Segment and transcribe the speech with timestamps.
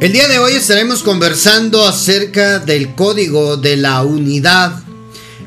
[0.00, 4.80] El día de hoy estaremos conversando acerca del código de la unidad.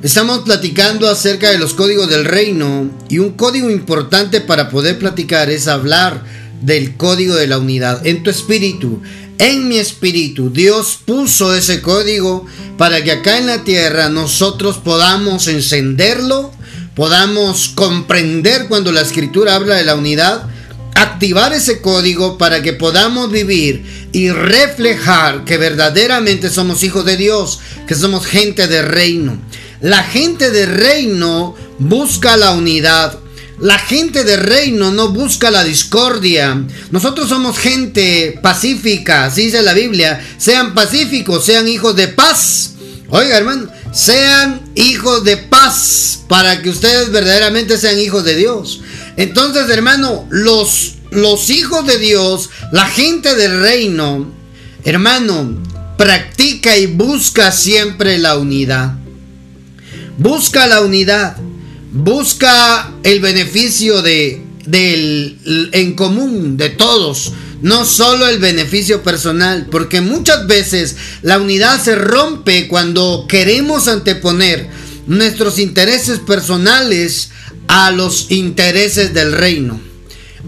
[0.04, 5.50] Estamos platicando acerca de los códigos del reino y un código importante para poder platicar
[5.50, 6.26] es hablar
[6.62, 9.02] del código de la unidad en tu espíritu.
[9.38, 12.46] En mi espíritu, Dios puso ese código
[12.78, 16.52] para que acá en la tierra nosotros podamos encenderlo,
[16.94, 20.51] podamos comprender cuando la escritura habla de la unidad
[20.96, 27.60] activar ese código para que podamos vivir y reflejar que verdaderamente somos hijos de Dios,
[27.88, 29.40] que somos gente de reino.
[29.82, 33.18] La gente de reino busca la unidad.
[33.60, 36.64] La gente de reino no busca la discordia.
[36.90, 40.20] Nosotros somos gente pacífica, así dice la Biblia.
[40.38, 42.74] Sean pacíficos, sean hijos de paz.
[43.10, 48.82] Oiga, hermano, sean hijos de paz para que ustedes verdaderamente sean hijos de Dios.
[49.22, 54.34] Entonces, hermano, los, los hijos de Dios, la gente del reino,
[54.84, 55.62] hermano,
[55.96, 58.96] practica y busca siempre la unidad.
[60.18, 61.38] Busca la unidad.
[61.92, 70.02] Busca el beneficio de, del, en común de todos, no solo el beneficio personal, porque
[70.02, 74.68] muchas veces la unidad se rompe cuando queremos anteponer
[75.06, 77.30] nuestros intereses personales
[77.72, 79.80] a los intereses del reino.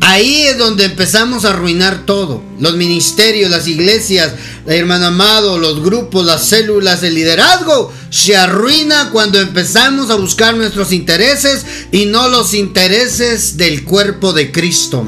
[0.02, 2.44] Ahí es donde empezamos a arruinar todo.
[2.60, 4.34] Los ministerios, las iglesias,
[4.68, 10.92] hermano amado, los grupos, las células, el liderazgo se arruina cuando empezamos a buscar nuestros
[10.92, 15.06] intereses y no los intereses del cuerpo de Cristo.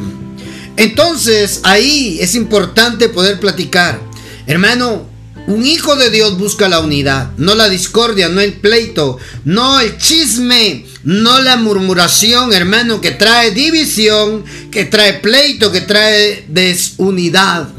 [0.78, 4.00] Entonces ahí es importante poder platicar.
[4.48, 5.06] Hermano,
[5.48, 9.98] un hijo de Dios busca la unidad, no la discordia, no el pleito, no el
[9.98, 17.70] chisme no la murmuración, hermano, que trae división, que trae pleito, que trae desunidad.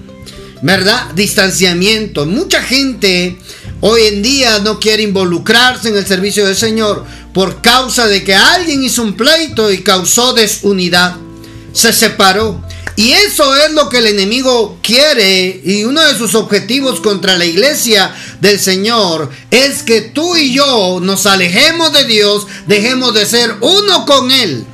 [0.62, 1.10] ¿Verdad?
[1.14, 2.24] Distanciamiento.
[2.24, 3.36] Mucha gente
[3.80, 7.04] hoy en día no quiere involucrarse en el servicio del Señor
[7.34, 11.16] por causa de que alguien hizo un pleito y causó desunidad.
[11.72, 12.65] Se separó.
[12.96, 17.44] Y eso es lo que el enemigo quiere y uno de sus objetivos contra la
[17.44, 23.54] iglesia del Señor es que tú y yo nos alejemos de Dios, dejemos de ser
[23.60, 24.64] uno con Él.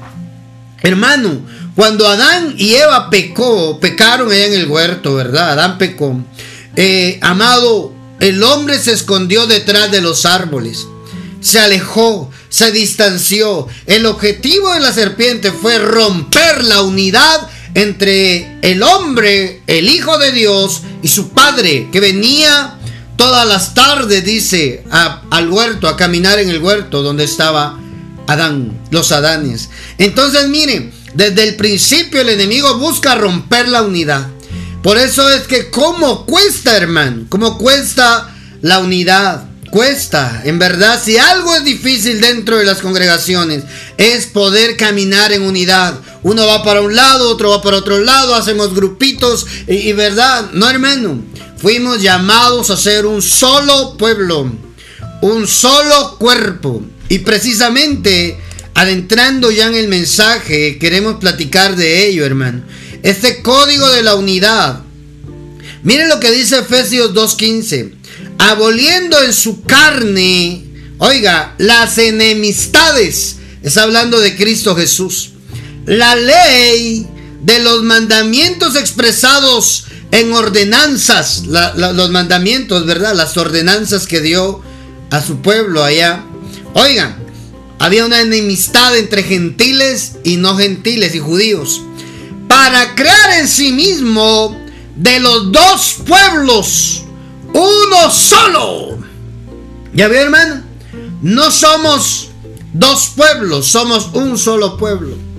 [0.82, 1.40] Hermano,
[1.74, 5.52] cuando Adán y Eva pecó, pecaron allá en el huerto, ¿verdad?
[5.52, 6.22] Adán pecó.
[6.76, 10.86] Eh, amado, el hombre se escondió detrás de los árboles,
[11.40, 13.66] se alejó, se distanció.
[13.86, 20.32] El objetivo de la serpiente fue romper la unidad entre el hombre, el Hijo de
[20.32, 22.74] Dios y su Padre, que venía
[23.16, 27.78] todas las tardes, dice, al huerto, a caminar en el huerto donde estaba
[28.26, 29.70] Adán, los Adanes.
[29.98, 34.28] Entonces, miren, desde el principio el enemigo busca romper la unidad.
[34.82, 37.26] Por eso es que, ¿cómo cuesta, hermano?
[37.28, 39.46] ¿Cómo cuesta la unidad?
[39.72, 40.42] cuesta.
[40.44, 43.64] En verdad, si algo es difícil dentro de las congregaciones,
[43.96, 45.94] es poder caminar en unidad.
[46.22, 50.68] Uno va para un lado, otro va para otro lado, hacemos grupitos y, verdad, no
[50.68, 51.22] hermano,
[51.56, 54.50] fuimos llamados a ser un solo pueblo,
[55.20, 56.82] un solo cuerpo.
[57.08, 58.38] Y precisamente,
[58.74, 62.62] adentrando ya en el mensaje, queremos platicar de ello, hermano.
[63.02, 64.80] Este código de la unidad.
[65.82, 68.02] Miren lo que dice Efesios 2.15
[68.38, 70.64] aboliendo en su carne,
[70.98, 73.36] oiga, las enemistades.
[73.62, 75.31] Está hablando de Cristo Jesús.
[75.86, 77.06] La ley
[77.42, 83.14] de los mandamientos expresados en ordenanzas, los mandamientos, ¿verdad?
[83.14, 84.60] Las ordenanzas que dio
[85.10, 86.24] a su pueblo allá.
[86.74, 87.16] Oigan,
[87.78, 91.82] había una enemistad entre gentiles y no gentiles y judíos.
[92.46, 94.56] Para crear en sí mismo
[94.96, 97.02] de los dos pueblos
[97.54, 98.98] uno solo.
[99.94, 100.62] ¿Ya ve, hermano?
[101.22, 102.28] No somos
[102.72, 105.31] dos pueblos, somos un solo pueblo.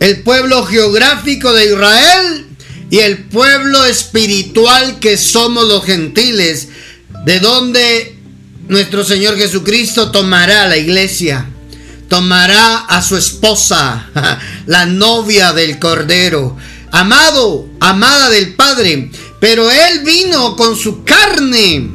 [0.00, 2.46] El pueblo geográfico de Israel
[2.90, 6.68] y el pueblo espiritual que somos los gentiles,
[7.24, 8.16] de donde
[8.68, 11.46] nuestro Señor Jesucristo tomará la iglesia,
[12.08, 14.08] tomará a su esposa,
[14.66, 16.56] la novia del Cordero,
[16.92, 19.10] amado, amada del Padre,
[19.40, 21.90] pero Él vino con su carne.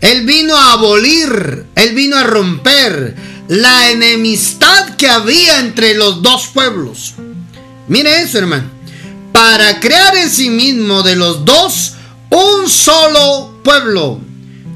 [0.00, 3.14] Él vino a abolir, Él vino a romper
[3.46, 7.14] la enemistad que había entre los dos pueblos.
[7.92, 8.70] Mire eso, hermano.
[9.34, 11.92] Para crear en sí mismo de los dos
[12.30, 14.18] un solo pueblo.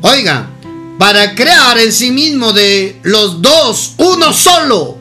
[0.03, 0.51] Oiga,
[0.99, 4.99] para crear en sí mismo de los dos uno solo.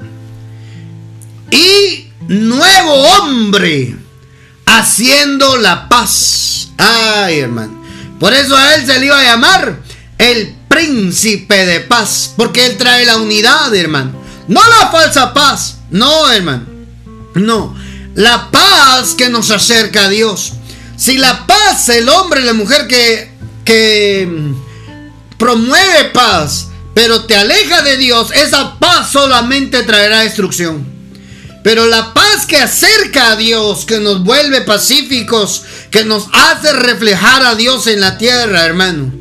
[1.52, 3.98] Y nuevo hombre
[4.66, 6.70] haciendo la paz.
[6.78, 7.84] Ay, hermano.
[8.18, 9.82] Por eso a él se le iba a llamar
[10.18, 14.14] el príncipe de paz, porque él trae la unidad, hermano.
[14.48, 16.64] No la falsa paz, no, hermano.
[17.34, 17.76] No,
[18.16, 20.54] la paz que nos acerca a Dios.
[20.98, 23.30] Si la paz, el hombre la mujer que,
[23.64, 30.96] que mm, promueve paz, pero te aleja de Dios, esa paz solamente traerá destrucción.
[31.62, 37.44] Pero la paz que acerca a Dios, que nos vuelve pacíficos, que nos hace reflejar
[37.44, 39.12] a Dios en la tierra, hermano.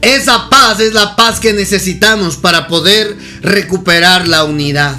[0.00, 4.96] Esa paz es la paz que necesitamos para poder recuperar la unidad.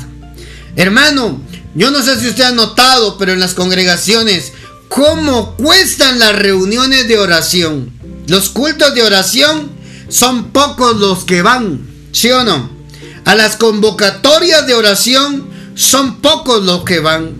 [0.75, 1.41] Hermano,
[1.79, 4.51] yo no sé si usted ha notado, pero en las congregaciones,
[4.89, 7.89] ¿cómo cuestan las reuniones de oración?
[8.27, 9.71] Los cultos de oración
[10.09, 11.79] son pocos los que van,
[12.11, 12.69] ¿sí o no?
[13.23, 17.31] A las convocatorias de oración son pocos los que van.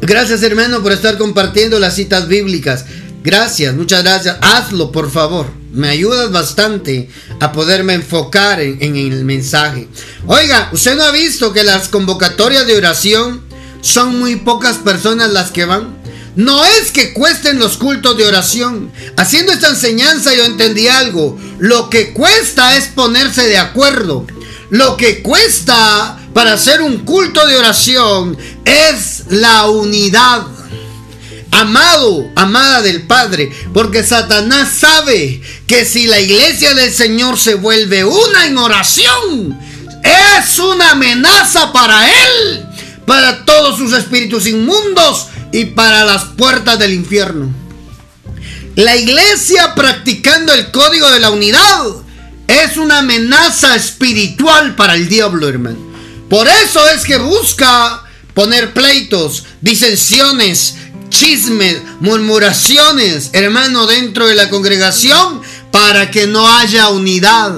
[0.00, 2.84] Gracias hermano por estar compartiendo las citas bíblicas.
[3.24, 4.36] Gracias, muchas gracias.
[4.42, 5.59] Hazlo por favor.
[5.72, 7.08] Me ayudas bastante
[7.38, 9.88] a poderme enfocar en, en, el mensaje.
[10.26, 13.42] Oiga, ¿usted no ha visto que las convocatorias de oración
[13.80, 16.00] son muy pocas personas las que van?
[16.36, 18.92] No es que cuesten los cultos de oración.
[19.16, 21.38] Haciendo esta enseñanza yo entendí algo.
[21.58, 24.26] Lo que cuesta es ponerse de acuerdo.
[24.70, 30.46] Lo que cuesta para hacer un culto de oración es la unidad.
[31.50, 38.04] Amado, amada del Padre, porque Satanás sabe que si la iglesia del Señor se vuelve
[38.04, 39.58] una en oración,
[40.02, 42.66] es una amenaza para él,
[43.04, 47.52] para todos sus espíritus inmundos y para las puertas del infierno.
[48.76, 51.86] La iglesia practicando el código de la unidad
[52.46, 55.78] es una amenaza espiritual para el diablo, hermano.
[56.28, 58.04] Por eso es que busca
[58.34, 60.76] poner pleitos, disensiones,
[61.10, 67.54] chismes, murmuraciones, hermano, dentro de la congregación para que no haya unidad.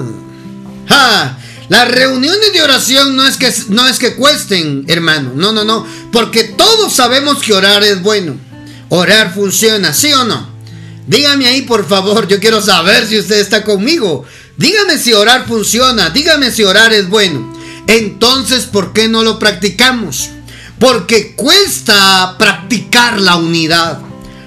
[1.69, 5.31] Las reuniones de oración no es, que, no es que cuesten, hermano.
[5.35, 5.87] No, no, no.
[6.11, 8.35] Porque todos sabemos que orar es bueno.
[8.89, 10.51] Orar funciona, ¿sí o no?
[11.07, 12.27] Dígame ahí, por favor.
[12.27, 14.25] Yo quiero saber si usted está conmigo.
[14.57, 16.09] Dígame si orar funciona.
[16.09, 17.53] Dígame si orar es bueno.
[17.87, 20.29] Entonces, ¿por qué no lo practicamos?
[20.83, 23.99] Porque cuesta practicar la unidad.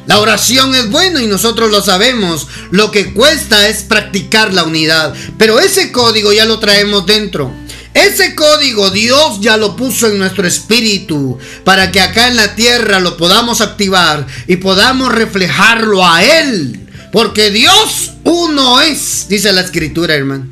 [0.07, 2.47] La oración es bueno y nosotros lo sabemos.
[2.71, 5.15] Lo que cuesta es practicar la unidad.
[5.39, 7.51] Pero ese código ya lo traemos dentro.
[7.95, 13.01] Ese código Dios ya lo puso en nuestro espíritu para que acá en la tierra
[13.01, 16.87] lo podamos activar y podamos reflejarlo a Él.
[17.13, 20.49] Porque Dios uno es, dice la escritura, hermano.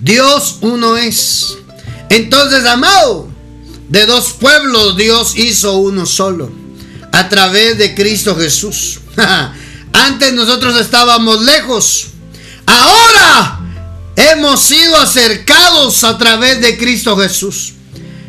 [0.00, 1.56] Dios uno es.
[2.10, 3.35] Entonces, amado,
[3.88, 6.50] de dos pueblos Dios hizo uno solo,
[7.12, 9.00] a través de Cristo Jesús.
[9.92, 12.08] Antes nosotros estábamos lejos,
[12.66, 13.60] ahora
[14.16, 17.74] hemos sido acercados a través de Cristo Jesús.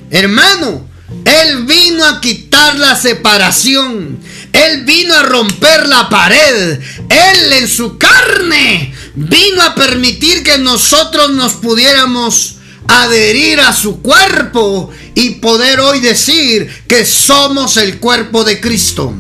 [0.10, 0.88] Hermano,
[1.26, 4.20] Él vino a quitar la separación.
[4.54, 6.80] Él vino a romper la pared.
[7.10, 12.57] Él en su carne vino a permitir que nosotros nos pudiéramos
[12.88, 19.14] adherir a su cuerpo y poder hoy decir que somos el cuerpo de Cristo.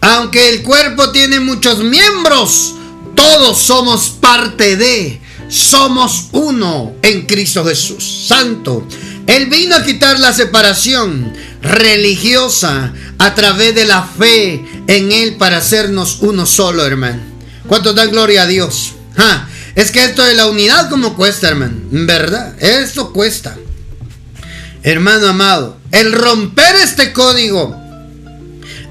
[0.00, 2.74] Aunque el cuerpo tiene muchos miembros,
[3.14, 8.26] todos somos parte de, somos uno en Cristo Jesús.
[8.28, 8.86] Santo.
[9.26, 15.56] Él vino a quitar la separación religiosa a través de la fe en Él para
[15.56, 17.20] hacernos uno solo, hermano.
[17.66, 18.92] ¿Cuánto dan gloria a Dios?
[19.76, 21.76] Es que esto de la unidad como cuesta, hermano.
[21.90, 22.54] ¿Verdad?
[22.60, 23.56] Esto cuesta.
[24.82, 27.76] Hermano amado, el romper este código,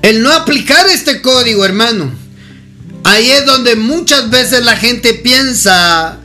[0.01, 2.11] el no aplicar este código, hermano.
[3.03, 6.19] Ahí es donde muchas veces la gente piensa,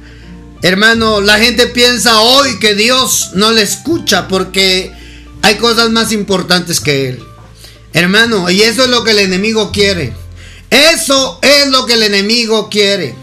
[0.63, 4.93] hermano, la gente piensa hoy que Dios no le escucha porque
[5.43, 7.23] hay cosas más importantes que Él.
[7.93, 10.13] Hermano, y eso es lo que el enemigo quiere.
[10.69, 13.15] Eso es lo que el enemigo quiere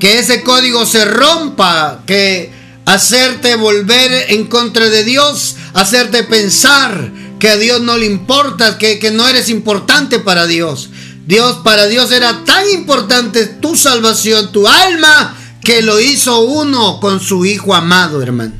[0.00, 2.50] que ese código se rompa, que
[2.86, 8.98] hacerte volver en contra de Dios, hacerte pensar que a Dios no le importa, que,
[8.98, 10.90] que no eres importante para Dios.
[11.26, 17.20] Dios, para Dios era tan importante tu salvación, tu alma, que lo hizo uno con
[17.20, 18.54] su Hijo amado, hermano.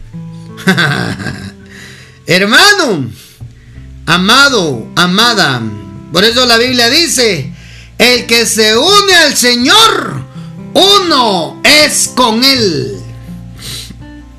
[2.26, 3.10] hermano,
[4.06, 5.62] amado, amada.
[6.12, 7.52] Por eso la Biblia dice,
[7.98, 10.29] el que se une al Señor,
[10.74, 12.96] uno es con Él.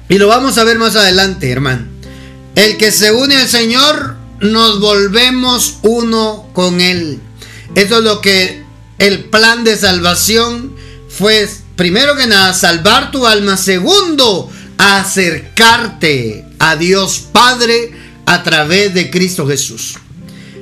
[0.10, 1.88] Y lo vamos a ver más adelante, hermano.
[2.56, 7.20] El que se une al Señor nos volvemos uno con Él.
[7.76, 8.64] Eso es lo que
[8.98, 10.76] el plan de salvación
[11.10, 13.56] fue, primero que nada, salvar tu alma.
[13.56, 17.92] Segundo, acercarte a Dios Padre
[18.26, 19.96] a través de Cristo Jesús.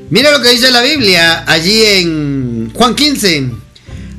[0.09, 3.51] Mira lo que dice la Biblia allí en Juan 15.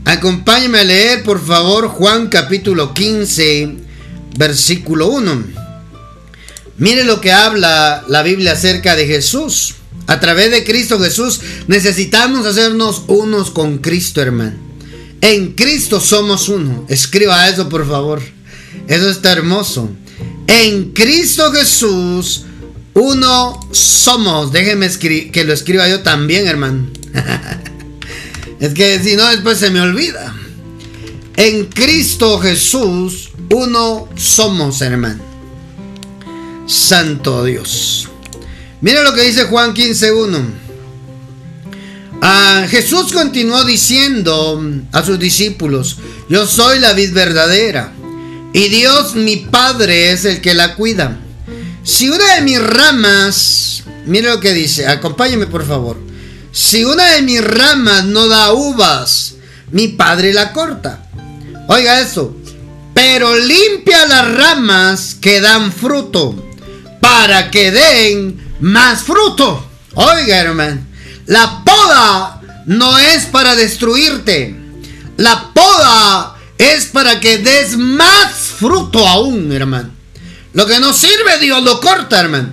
[0.05, 3.77] Acompáñame a leer, por favor, Juan capítulo 15,
[4.37, 5.45] versículo 1.
[6.79, 9.75] Mire lo que habla la Biblia acerca de Jesús.
[10.07, 14.57] A través de Cristo Jesús necesitamos hacernos unos con Cristo, hermano.
[15.21, 16.87] En Cristo somos uno.
[16.89, 18.23] Escriba eso, por favor.
[18.89, 19.91] Eso está hermoso.
[20.47, 22.45] En Cristo Jesús,
[22.95, 24.51] uno somos.
[24.51, 26.89] Déjeme que lo escriba yo también, hermano.
[28.61, 30.35] es que si no, después se me olvida.
[31.37, 35.23] En Cristo Jesús, uno somos, hermano.
[36.67, 38.09] Santo Dios.
[38.83, 40.45] Mira lo que dice Juan 15.1.
[42.23, 44.63] Ah, Jesús continuó diciendo
[44.93, 45.97] a sus discípulos,
[46.29, 47.95] yo soy la vid verdadera
[48.53, 51.19] y Dios mi Padre es el que la cuida.
[51.83, 56.10] Si una de mis ramas, mira lo que dice, acompáñeme por favor.
[56.53, 59.35] Si una de mis ramas no da uvas,
[59.71, 61.01] mi Padre la corta.
[61.69, 62.37] Oiga eso.
[62.93, 66.51] Pero limpia las ramas que dan fruto
[67.01, 69.65] para que den más fruto.
[69.95, 70.85] Oiga, hermano,
[71.27, 74.57] la poda no es para destruirte.
[75.17, 79.91] La poda es para que des más fruto aún, hermano.
[80.53, 82.49] Lo que no sirve, Dios lo corta, hermano.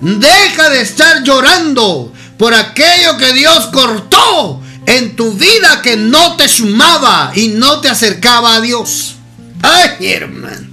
[0.00, 6.48] Deja de estar llorando por aquello que Dios cortó en tu vida que no te
[6.48, 9.14] sumaba y no te acercaba a Dios.
[9.62, 10.66] Ay, hermano.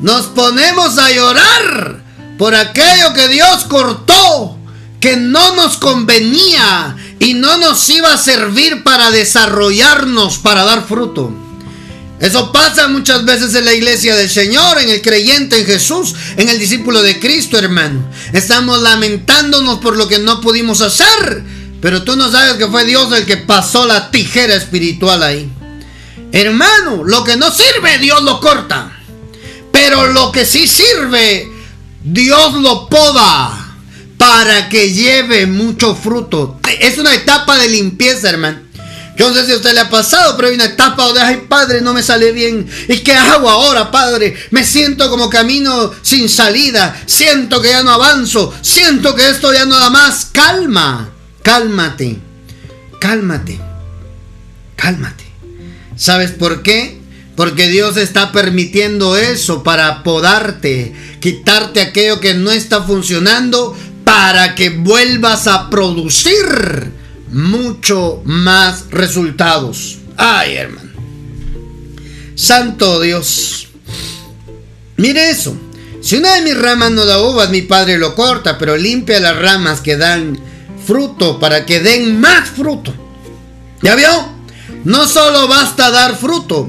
[0.00, 2.02] Nos ponemos a llorar
[2.38, 4.56] por aquello que Dios cortó,
[4.98, 11.34] que no nos convenía y no nos iba a servir para desarrollarnos, para dar fruto.
[12.22, 16.48] Eso pasa muchas veces en la iglesia del Señor, en el creyente en Jesús, en
[16.48, 18.08] el discípulo de Cristo, hermano.
[18.32, 21.42] Estamos lamentándonos por lo que no pudimos hacer,
[21.80, 25.50] pero tú no sabes que fue Dios el que pasó la tijera espiritual ahí.
[26.30, 29.00] Hermano, lo que no sirve, Dios lo corta.
[29.72, 31.50] Pero lo que sí sirve,
[32.04, 33.74] Dios lo poda
[34.16, 36.60] para que lleve mucho fruto.
[36.78, 38.60] Es una etapa de limpieza, hermano.
[39.16, 41.44] Yo no sé si a usted le ha pasado, pero hay una etapa donde, ay,
[41.48, 42.66] padre, no me sale bien.
[42.88, 44.34] ¿Y qué hago ahora, padre?
[44.50, 46.98] Me siento como camino sin salida.
[47.06, 48.54] Siento que ya no avanzo.
[48.62, 50.28] Siento que esto ya no da más.
[50.32, 51.10] Calma,
[51.42, 52.18] cálmate,
[52.98, 53.60] cálmate,
[54.76, 55.24] cálmate.
[55.94, 56.98] ¿Sabes por qué?
[57.36, 64.70] Porque Dios está permitiendo eso para podarte, quitarte aquello que no está funcionando para que
[64.70, 66.91] vuelvas a producir
[67.32, 69.98] mucho más resultados.
[70.16, 70.90] Ay, hermano.
[72.34, 73.68] Santo Dios.
[74.96, 75.56] Mire eso.
[76.00, 79.36] Si una de mis ramas no da uvas, mi padre lo corta, pero limpia las
[79.36, 80.38] ramas que dan
[80.84, 82.92] fruto para que den más fruto.
[83.82, 84.08] ¿Ya vio?
[84.84, 86.68] No solo basta dar fruto,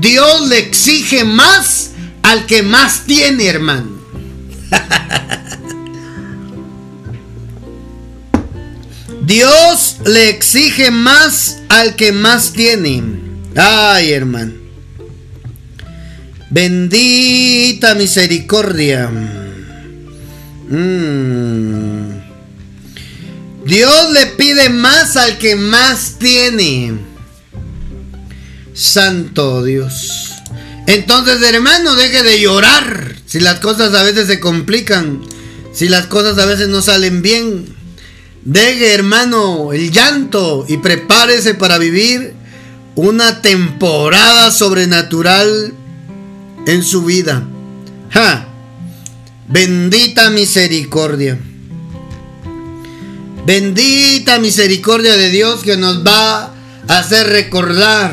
[0.00, 1.90] Dios le exige más
[2.22, 3.90] al que más tiene, hermano.
[9.34, 13.02] Dios le exige más al que más tiene.
[13.56, 14.52] Ay, hermano.
[16.50, 19.08] Bendita misericordia.
[20.68, 22.10] Mm.
[23.64, 26.98] Dios le pide más al que más tiene.
[28.74, 30.34] Santo Dios.
[30.86, 33.16] Entonces, hermano, deje de llorar.
[33.24, 35.22] Si las cosas a veces se complican.
[35.72, 37.81] Si las cosas a veces no salen bien.
[38.44, 42.34] Deje, hermano, el llanto y prepárese para vivir
[42.96, 45.72] una temporada sobrenatural
[46.66, 47.46] en su vida.
[48.10, 48.48] ¡Ja!
[49.46, 51.38] Bendita misericordia.
[53.46, 56.52] Bendita misericordia de Dios que nos va
[56.88, 58.12] a hacer recordar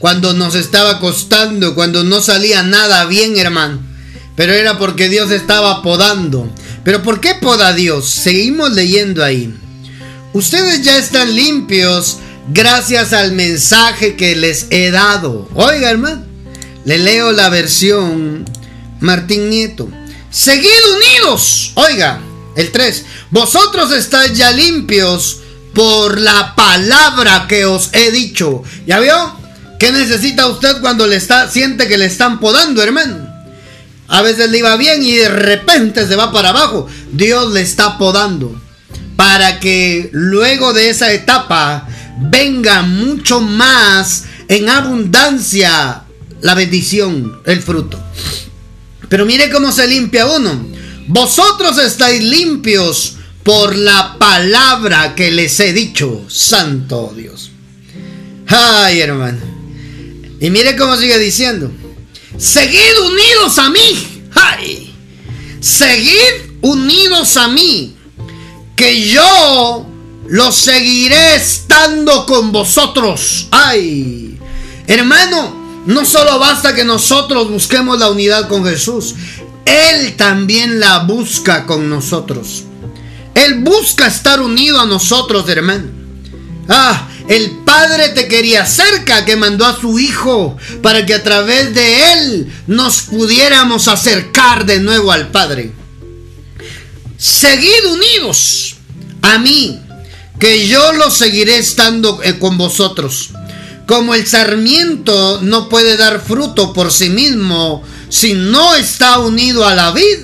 [0.00, 3.78] cuando nos estaba costando, cuando no salía nada bien, hermano.
[4.34, 6.50] Pero era porque Dios estaba podando.
[6.84, 8.08] Pero ¿por qué poda Dios?
[8.08, 9.54] Seguimos leyendo ahí.
[10.34, 12.18] Ustedes ya están limpios
[12.52, 15.48] gracias al mensaje que les he dado.
[15.54, 16.24] Oiga, hermano.
[16.84, 18.44] Le leo la versión
[19.00, 19.88] Martín Nieto.
[20.30, 21.72] Seguid unidos.
[21.74, 22.20] Oiga,
[22.56, 23.04] el 3.
[23.30, 25.40] Vosotros estáis ya limpios
[25.74, 28.62] por la palabra que os he dicho.
[28.86, 29.36] ¿Ya vio?
[29.78, 33.33] ¿Qué necesita usted cuando le está, siente que le están podando, hermano?
[34.08, 36.86] A veces le iba bien y de repente se va para abajo.
[37.12, 38.60] Dios le está podando
[39.16, 46.02] para que luego de esa etapa venga mucho más en abundancia
[46.42, 47.98] la bendición, el fruto.
[49.08, 50.66] Pero mire cómo se limpia uno.
[51.06, 57.50] Vosotros estáis limpios por la palabra que les he dicho, Santo Dios.
[58.46, 59.40] Ay, hermano.
[60.40, 61.70] Y mire cómo sigue diciendo.
[62.36, 64.22] Seguid unidos a mí.
[64.34, 64.94] Ay.
[65.60, 67.96] Seguid unidos a mí.
[68.76, 69.86] Que yo
[70.28, 73.48] los seguiré estando con vosotros.
[73.50, 74.38] Ay.
[74.86, 79.14] Hermano, no solo basta que nosotros busquemos la unidad con Jesús.
[79.64, 82.64] Él también la busca con nosotros.
[83.34, 85.88] Él busca estar unido a nosotros, hermano.
[86.68, 91.74] Ah, el Padre te quería cerca que mandó a su Hijo para que a través
[91.74, 95.72] de Él nos pudiéramos acercar de nuevo al Padre.
[97.16, 98.76] Seguid unidos
[99.22, 99.80] a mí,
[100.38, 103.30] que yo lo seguiré estando eh, con vosotros.
[103.86, 109.74] Como el sarmiento no puede dar fruto por sí mismo si no está unido a
[109.74, 110.18] la vid,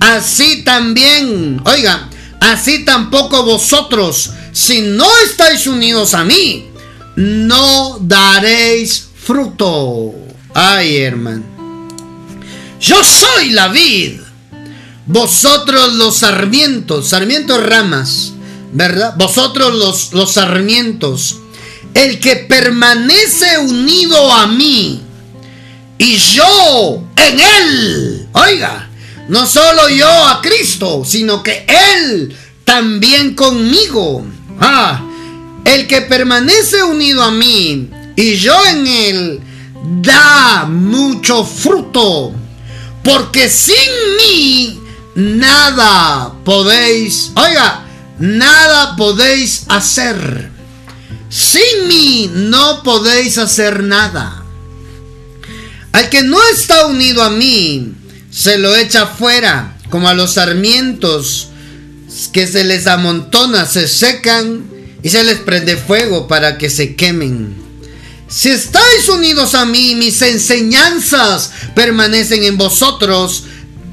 [0.00, 6.68] así también, oiga, así tampoco vosotros, si no estáis unidos a mí,
[7.16, 10.14] no daréis fruto.
[10.54, 11.44] Ay, hermano.
[12.80, 14.20] Yo soy la vid.
[15.06, 18.32] Vosotros los sarmientos, sarmientos ramas,
[18.72, 19.14] ¿verdad?
[19.16, 21.36] Vosotros los, los sarmientos.
[21.94, 25.02] El que permanece unido a mí
[25.98, 28.28] y yo en él.
[28.32, 28.88] Oiga,
[29.28, 34.24] no solo yo a Cristo, sino que Él también conmigo.
[34.60, 35.00] Ah,
[35.64, 39.40] el que permanece unido a mí y yo en Él,
[40.02, 42.34] da mucho fruto.
[43.02, 43.76] Porque sin
[44.18, 44.78] mí
[45.14, 47.86] nada podéis, oiga,
[48.18, 50.50] nada podéis hacer.
[51.30, 54.44] Sin mí no podéis hacer nada.
[55.92, 57.94] Al que no está unido a mí,
[58.30, 61.49] se lo echa fuera, como a los sarmientos
[62.28, 64.64] que se les amontona, se secan
[65.02, 67.56] y se les prende fuego para que se quemen.
[68.28, 73.44] Si estáis unidos a mí, mis enseñanzas permanecen en vosotros,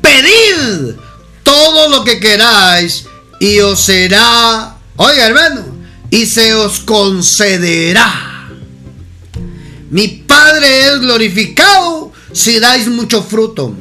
[0.02, 0.96] pedid
[1.44, 3.06] todo lo que queráis
[3.40, 5.66] y os será, oiga hermano,
[6.12, 8.50] y se os concederá.
[9.90, 13.74] Mi Padre es glorificado si dais mucho fruto.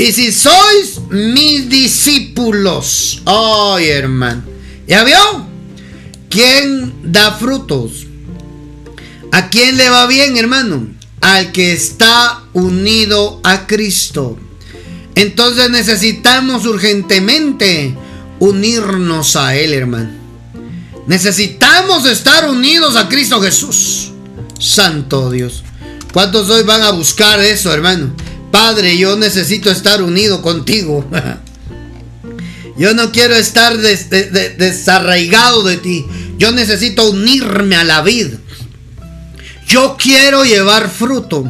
[0.00, 4.44] Y si sois mis discípulos, ay hermano,
[4.86, 5.46] ¿ya vio?
[6.30, 8.06] ¿Quién da frutos?
[9.30, 10.88] ¿A quién le va bien, hermano?
[11.20, 14.38] Al que está unido a Cristo.
[15.16, 17.94] Entonces necesitamos urgentemente
[18.38, 20.12] unirnos a Él, hermano.
[21.08, 24.12] Necesitamos estar unidos a Cristo Jesús.
[24.58, 25.62] Santo Dios.
[26.14, 28.14] ¿Cuántos hoy van a buscar eso, hermano?
[28.50, 31.08] Padre, yo necesito estar unido contigo.
[32.78, 36.06] Yo no quiero estar desarraigado de ti.
[36.38, 38.38] Yo necesito unirme a la vida.
[39.68, 41.44] Yo quiero llevar fruto.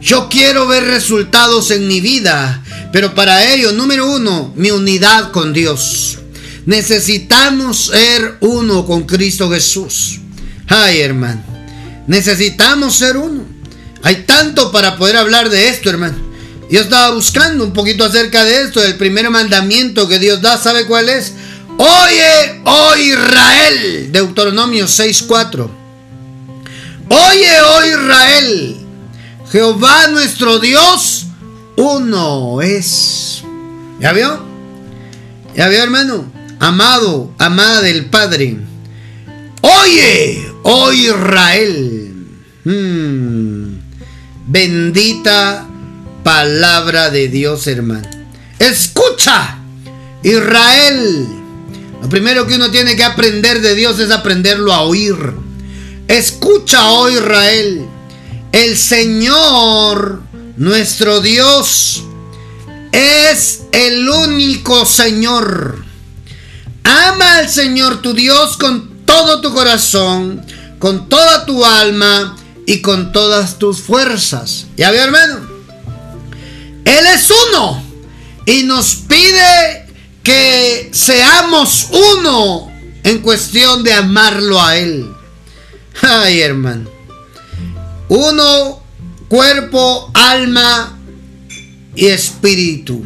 [0.00, 2.62] Yo quiero ver resultados en mi vida.
[2.92, 6.20] Pero para ello, número uno, mi unidad con Dios.
[6.64, 10.20] Necesitamos ser uno con Cristo Jesús.
[10.68, 11.42] Ay, hermano.
[12.06, 13.51] Necesitamos ser uno.
[14.02, 16.16] Hay tanto para poder hablar de esto, hermano.
[16.70, 20.86] Yo estaba buscando un poquito acerca de esto, del primer mandamiento que Dios da, ¿sabe
[20.86, 21.34] cuál es?
[21.76, 25.70] Oye, oh Israel, Deuteronomio 6:4.
[27.08, 28.76] Oye, oh Israel,
[29.50, 31.26] Jehová nuestro Dios,
[31.76, 33.42] uno es.
[34.00, 34.42] ¿Ya vio?
[35.54, 36.32] ¿Ya vio, hermano?
[36.58, 38.56] Amado, amada del Padre.
[39.60, 42.14] Oye, oh Israel.
[42.64, 43.71] Hmm.
[44.52, 45.66] Bendita
[46.22, 48.06] palabra de Dios, hermano.
[48.58, 49.56] Escucha,
[50.22, 51.26] Israel.
[52.02, 55.16] Lo primero que uno tiene que aprender de Dios es aprenderlo a oír.
[56.06, 57.86] Escucha, oh Israel.
[58.52, 60.20] El Señor,
[60.58, 62.02] nuestro Dios,
[62.92, 65.82] es el único Señor.
[66.84, 70.44] Ama al Señor tu Dios con todo tu corazón,
[70.78, 74.66] con toda tu alma y con todas tus fuerzas.
[74.76, 75.40] ¿Ya vio, hermano?
[76.84, 77.82] Él es uno
[78.46, 79.86] y nos pide
[80.22, 82.70] que seamos uno
[83.02, 85.10] en cuestión de amarlo a Él.
[86.02, 86.90] Ay, hermano.
[88.08, 88.82] Uno,
[89.28, 90.98] cuerpo, alma
[91.94, 93.04] y espíritu.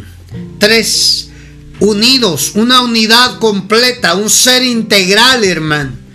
[0.59, 1.29] Tres,
[1.81, 6.06] unidos, una unidad completa, un ser integral, hermano.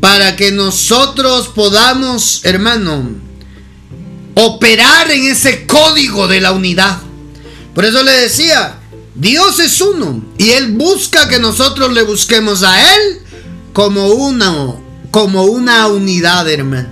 [0.00, 3.10] Para que nosotros podamos, hermano,
[4.34, 6.98] operar en ese código de la unidad.
[7.74, 8.78] Por eso le decía,
[9.14, 13.20] Dios es uno y Él busca que nosotros le busquemos a Él
[13.72, 14.74] como una,
[15.10, 16.88] como una unidad, hermano.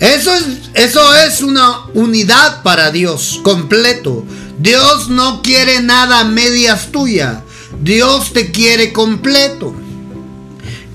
[0.00, 0.44] eso, es,
[0.74, 4.24] eso es una unidad para Dios, completo.
[4.58, 7.42] Dios no quiere nada a medias tuya.
[7.82, 9.74] Dios te quiere completo.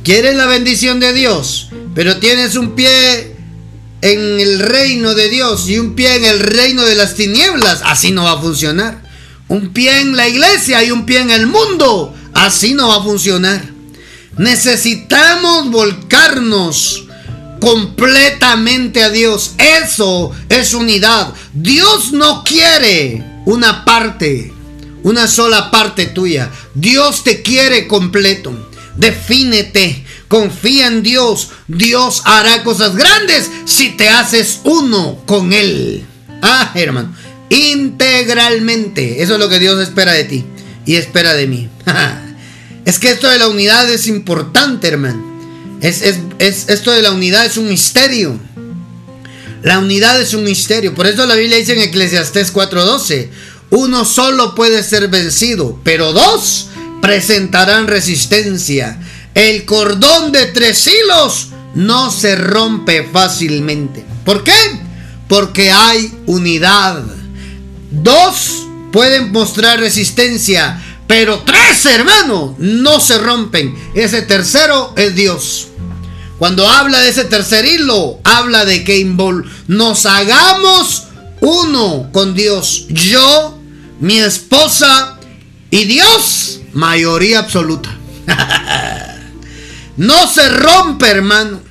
[0.03, 3.35] Quieres la bendición de Dios, pero tienes un pie
[4.01, 7.81] en el reino de Dios y un pie en el reino de las tinieblas.
[7.83, 9.01] Así no va a funcionar.
[9.47, 12.15] Un pie en la iglesia y un pie en el mundo.
[12.33, 13.61] Así no va a funcionar.
[14.37, 17.05] Necesitamos volcarnos
[17.59, 19.55] completamente a Dios.
[19.57, 21.33] Eso es unidad.
[21.53, 24.53] Dios no quiere una parte,
[25.03, 26.49] una sola parte tuya.
[26.73, 28.68] Dios te quiere completo.
[28.99, 31.51] Defínete, confía en Dios.
[31.69, 36.05] Dios hará cosas grandes si te haces uno con Él.
[36.41, 37.15] Ah, hermano,
[37.49, 39.23] integralmente.
[39.23, 40.43] Eso es lo que Dios espera de ti
[40.85, 41.69] y espera de mí.
[42.85, 45.29] es que esto de la unidad es importante, hermano.
[45.81, 46.03] Es,
[46.37, 48.37] esto de la unidad es un misterio.
[49.63, 50.93] La unidad es un misterio.
[50.93, 53.29] Por eso la Biblia dice en Eclesiastés 4:12,
[53.69, 56.68] uno solo puede ser vencido, pero dos
[57.01, 58.99] presentarán resistencia.
[59.33, 64.05] El cordón de tres hilos no se rompe fácilmente.
[64.25, 64.53] ¿Por qué?
[65.27, 67.03] Porque hay unidad.
[67.91, 73.75] Dos pueden mostrar resistencia, pero tres hermanos no se rompen.
[73.93, 75.67] Ese tercero es Dios.
[76.37, 79.05] Cuando habla de ese tercer hilo, habla de que
[79.67, 81.03] nos hagamos
[81.41, 82.85] uno con Dios.
[82.89, 83.59] Yo,
[83.99, 85.18] mi esposa
[85.71, 87.95] y Dios, mayoría absoluta.
[89.97, 91.61] no se rompe, hermano.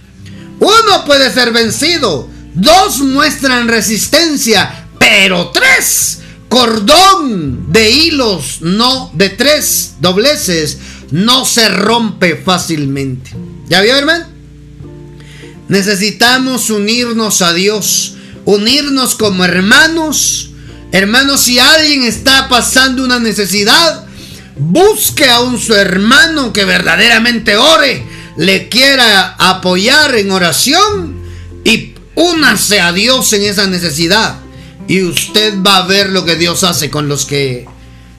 [0.61, 2.29] Uno puede ser vencido.
[2.55, 10.79] Dos muestran resistencia, pero tres, cordón de hilos, no de tres dobleces,
[11.11, 13.31] no se rompe fácilmente.
[13.69, 14.27] ¿Ya vio, hermano?
[15.69, 20.51] Necesitamos unirnos a Dios, unirnos como hermanos.
[20.91, 24.07] Hermanos, si alguien está pasando una necesidad,
[24.57, 28.03] busque a un su hermano que verdaderamente ore,
[28.37, 31.17] le quiera apoyar en oración
[31.65, 34.37] y únase a Dios en esa necesidad.
[34.87, 37.67] Y usted va a ver lo que Dios hace con los que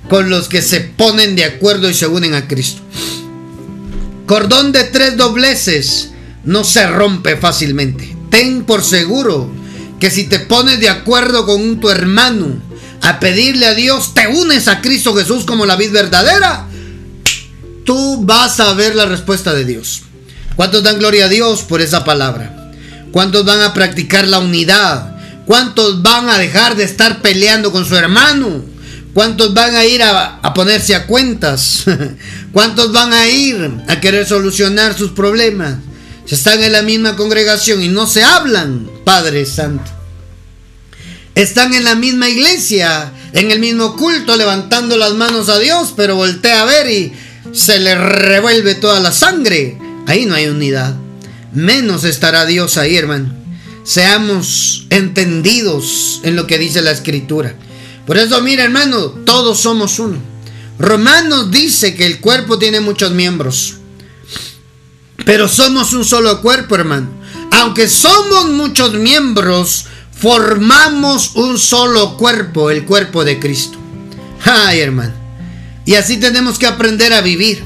[0.08, 2.82] con los que se ponen de acuerdo y se unen a Cristo.
[4.26, 6.12] Cordón de tres dobleces
[6.44, 8.16] no se rompe fácilmente.
[8.30, 9.52] Ten por seguro
[10.00, 12.62] que si te pones de acuerdo con tu hermano
[13.02, 16.68] a pedirle a Dios, te unes a Cristo Jesús como la vida verdadera,
[17.86, 20.04] tú vas a ver la respuesta de Dios.
[20.56, 22.72] ¿Cuántos dan gloria a Dios por esa palabra?
[23.12, 25.16] ¿Cuántos van a practicar la unidad?
[25.46, 28.64] ¿Cuántos van a dejar de estar peleando con su hermano?
[29.14, 31.86] ¿Cuántos van a ir a, a ponerse a cuentas?
[32.54, 35.78] ¿Cuántos van a ir a querer solucionar sus problemas?
[36.36, 39.90] están en la misma congregación y no se hablan, Padre Santo.
[41.34, 46.16] Están en la misma iglesia, en el mismo culto, levantando las manos a Dios, pero
[46.16, 47.14] voltea a ver y
[47.52, 49.80] se le revuelve toda la sangre.
[50.06, 50.96] Ahí no hay unidad.
[51.52, 53.34] Menos estará Dios ahí, hermano.
[53.84, 57.56] Seamos entendidos en lo que dice la escritura.
[58.06, 60.20] Por eso, mira, hermano, todos somos uno.
[60.78, 63.78] Romanos dice que el cuerpo tiene muchos miembros.
[65.26, 67.19] Pero somos un solo cuerpo, hermano.
[67.52, 73.78] Aunque somos muchos miembros, formamos un solo cuerpo, el cuerpo de Cristo.
[74.44, 75.14] Ay, hermano.
[75.86, 77.64] Y así tenemos que aprender a vivir.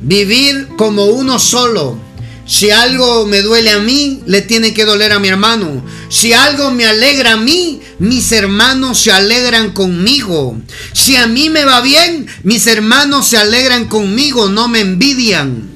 [0.00, 1.98] Vivir como uno solo.
[2.46, 5.84] Si algo me duele a mí, le tiene que doler a mi hermano.
[6.08, 10.60] Si algo me alegra a mí, mis hermanos se alegran conmigo.
[10.92, 15.70] Si a mí me va bien, mis hermanos se alegran conmigo, no me envidian.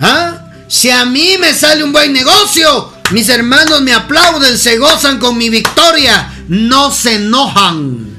[0.00, 0.37] ¿Ah?
[0.68, 5.38] Si a mí me sale un buen negocio, mis hermanos me aplauden, se gozan con
[5.38, 8.14] mi victoria, no se enojan.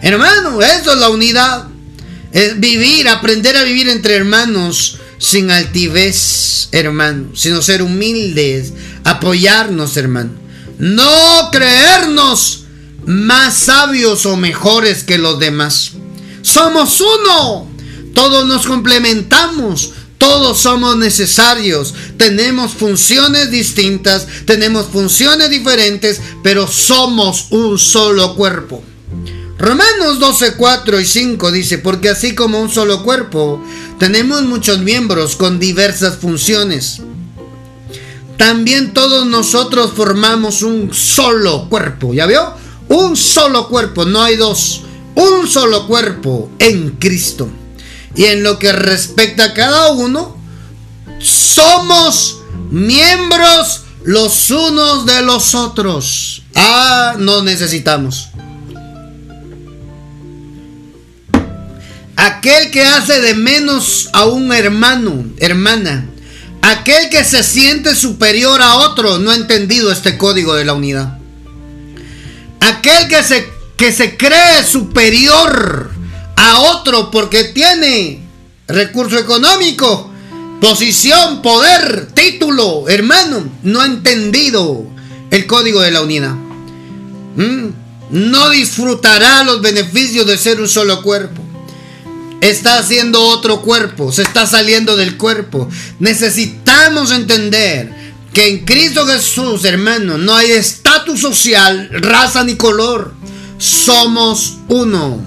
[0.00, 1.66] Hermano, eso es la unidad.
[2.30, 10.30] Es vivir, aprender a vivir entre hermanos sin altivez, hermano, sino ser humildes, apoyarnos, hermano.
[10.78, 12.66] No creernos
[13.04, 15.92] más sabios o mejores que los demás.
[16.42, 17.68] Somos uno.
[18.14, 19.92] Todos nos complementamos.
[20.18, 28.82] Todos somos necesarios, tenemos funciones distintas, tenemos funciones diferentes, pero somos un solo cuerpo.
[29.58, 33.62] Romanos 12, 4 y 5 dice, porque así como un solo cuerpo,
[33.98, 37.00] tenemos muchos miembros con diversas funciones.
[38.36, 42.54] También todos nosotros formamos un solo cuerpo, ¿ya vio?
[42.88, 44.82] Un solo cuerpo, no hay dos.
[45.16, 47.48] Un solo cuerpo en Cristo.
[48.14, 50.36] Y en lo que respecta a cada uno,
[51.20, 52.40] somos
[52.70, 56.42] miembros los unos de los otros.
[56.54, 58.30] Ah, no necesitamos.
[62.16, 66.06] Aquel que hace de menos a un hermano, hermana,
[66.62, 71.18] aquel que se siente superior a otro, no ha entendido este código de la unidad.
[72.60, 75.90] Aquel que se, que se cree superior
[76.38, 78.20] a otro porque tiene
[78.66, 80.10] recurso económico,
[80.60, 84.84] posición, poder, título, hermano, no ha entendido
[85.30, 86.34] el código de la unidad.
[87.36, 87.68] ¿Mm?
[88.10, 91.42] No disfrutará los beneficios de ser un solo cuerpo
[92.40, 95.68] está haciendo otro cuerpo, se está saliendo del cuerpo.
[95.98, 97.92] Necesitamos entender
[98.32, 103.14] que en Cristo Jesús, hermano, no hay estatus social, raza ni color.
[103.58, 105.20] Somos uno.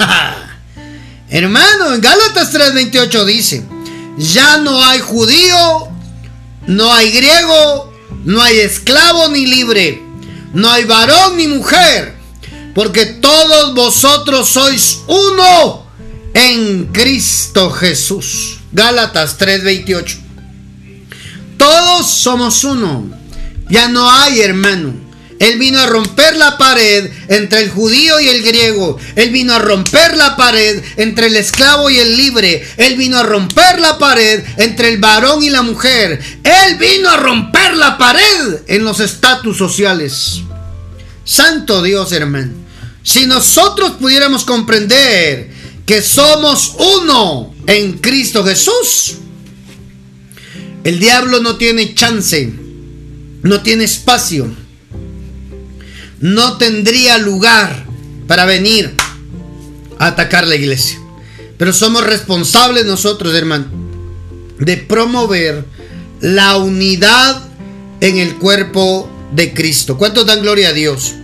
[1.30, 3.64] hermano, en Gálatas 3:28 dice,
[4.18, 5.88] ya no hay judío,
[6.66, 7.92] no hay griego,
[8.24, 10.02] no hay esclavo ni libre,
[10.52, 12.14] no hay varón ni mujer,
[12.74, 15.86] porque todos vosotros sois uno
[16.34, 18.58] en Cristo Jesús.
[18.72, 20.18] Gálatas 3:28.
[21.56, 23.10] Todos somos uno.
[23.68, 25.09] Ya no hay hermano.
[25.40, 28.98] Él vino a romper la pared entre el judío y el griego.
[29.16, 32.62] Él vino a romper la pared entre el esclavo y el libre.
[32.76, 36.20] Él vino a romper la pared entre el varón y la mujer.
[36.44, 40.42] Él vino a romper la pared en los estatus sociales.
[41.24, 42.52] Santo Dios, hermano.
[43.02, 45.50] Si nosotros pudiéramos comprender
[45.86, 49.16] que somos uno en Cristo Jesús,
[50.84, 52.52] el diablo no tiene chance,
[53.42, 54.54] no tiene espacio,
[56.20, 57.84] no tendría lugar
[58.26, 58.94] para venir
[59.98, 60.98] a atacar la iglesia.
[61.58, 63.66] Pero somos responsables nosotros, hermano,
[64.58, 65.64] de promover
[66.20, 67.42] la unidad
[68.00, 69.98] en el cuerpo de Cristo.
[69.98, 71.14] ¿Cuántos dan gloria a Dios?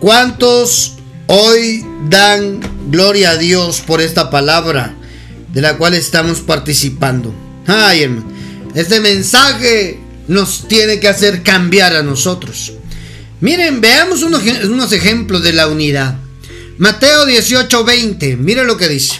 [0.00, 0.94] ¿Cuántos
[1.26, 4.94] hoy dan Gloria a Dios por esta palabra
[5.52, 7.34] de la cual estamos participando.
[7.66, 8.32] Ay, hermano.
[8.74, 12.72] Este mensaje nos tiene que hacer cambiar a nosotros.
[13.40, 16.16] Miren, veamos unos, unos ejemplos de la unidad.
[16.78, 18.36] Mateo 18, 20.
[18.36, 19.18] Miren lo que dice.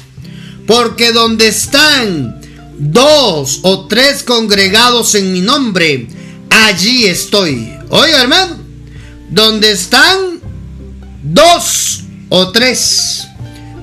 [0.66, 2.40] Porque donde están
[2.78, 6.08] dos o tres congregados en mi nombre,
[6.50, 7.72] allí estoy.
[7.90, 8.58] Oiga, hermano.
[9.30, 10.40] Donde están
[11.22, 13.28] dos o tres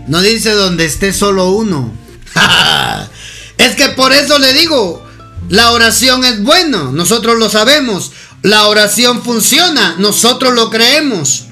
[0.08, 1.92] no dice donde esté solo uno.
[3.58, 5.04] es que por eso le digo,
[5.50, 8.12] la oración es bueno, nosotros lo sabemos.
[8.46, 11.46] La oración funciona, nosotros lo creemos.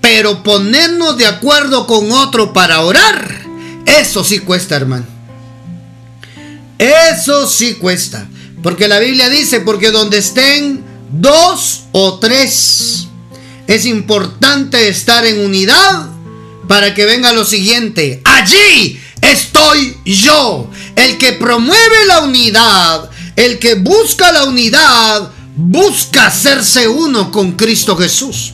[0.00, 3.44] Pero ponernos de acuerdo con otro para orar,
[3.86, 5.06] eso sí cuesta, hermano.
[6.80, 8.26] Eso sí cuesta.
[8.60, 13.06] Porque la Biblia dice, porque donde estén dos o tres,
[13.68, 16.08] es importante estar en unidad
[16.66, 18.20] para que venga lo siguiente.
[18.24, 26.86] Allí estoy yo, el que promueve la unidad, el que busca la unidad, busca hacerse
[26.86, 28.52] uno con Cristo Jesús.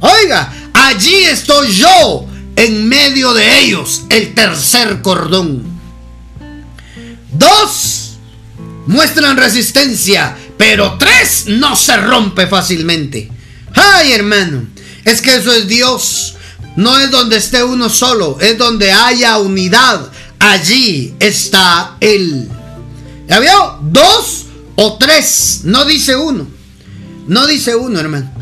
[0.00, 5.64] Oiga, allí estoy yo en medio de ellos, el tercer cordón.
[7.32, 8.12] Dos
[8.86, 13.30] muestran resistencia, pero tres no se rompe fácilmente.
[13.74, 14.66] Ay, hermano,
[15.04, 16.34] es que eso es Dios.
[16.76, 20.10] No es donde esté uno solo, es donde haya unidad.
[20.38, 22.48] Allí está Él.
[23.28, 23.78] ¿Ya vio?
[23.82, 24.46] Dos
[24.82, 25.60] o tres.
[25.64, 26.46] No dice uno.
[27.26, 28.32] No dice uno, hermano.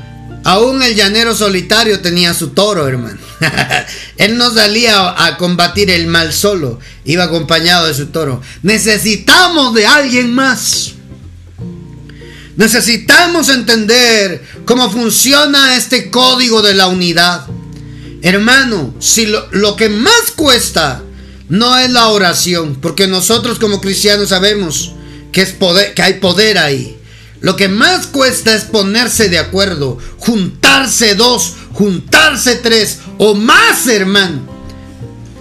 [0.45, 3.19] Aún el llanero solitario tenía su toro, hermano.
[4.17, 6.79] Él no salía a combatir el mal solo.
[7.05, 8.41] Iba acompañado de su toro.
[8.63, 10.93] Necesitamos de alguien más.
[12.57, 17.47] Necesitamos entender cómo funciona este código de la unidad.
[18.23, 21.03] Hermano, si lo, que más cuesta
[21.49, 24.93] no es la oración, porque nosotros como cristianos sabemos
[25.33, 26.97] que, es poder, que hay poder ahí.
[27.41, 34.41] Lo que más cuesta es ponerse de acuerdo, juntarse dos, juntarse tres o más, hermano.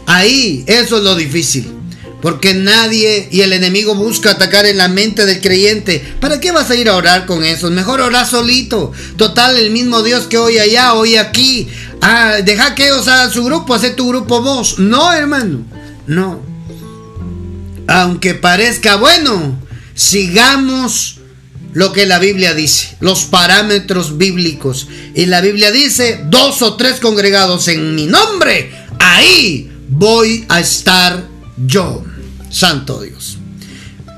[0.06, 1.74] Ahí, eso es lo difícil.
[2.22, 6.04] Porque nadie y el enemigo busca atacar en la mente del creyente.
[6.20, 7.70] ¿Para qué vas a ir a orar con eso?
[7.70, 8.92] Mejor orar solito.
[9.18, 11.68] Total, el mismo Dios que hoy allá, hoy aquí.
[12.02, 14.80] Ah, deja que ellos hagan su grupo, hace tu grupo vos.
[14.80, 15.60] No, hermano.
[16.08, 16.42] No.
[17.88, 19.60] Aunque parezca bueno,
[19.98, 21.18] sigamos
[21.74, 24.88] lo que la Biblia dice, los parámetros bíblicos.
[25.14, 31.28] Y la Biblia dice, dos o tres congregados en mi nombre, ahí voy a estar
[31.66, 32.04] yo.
[32.50, 33.38] Santo Dios.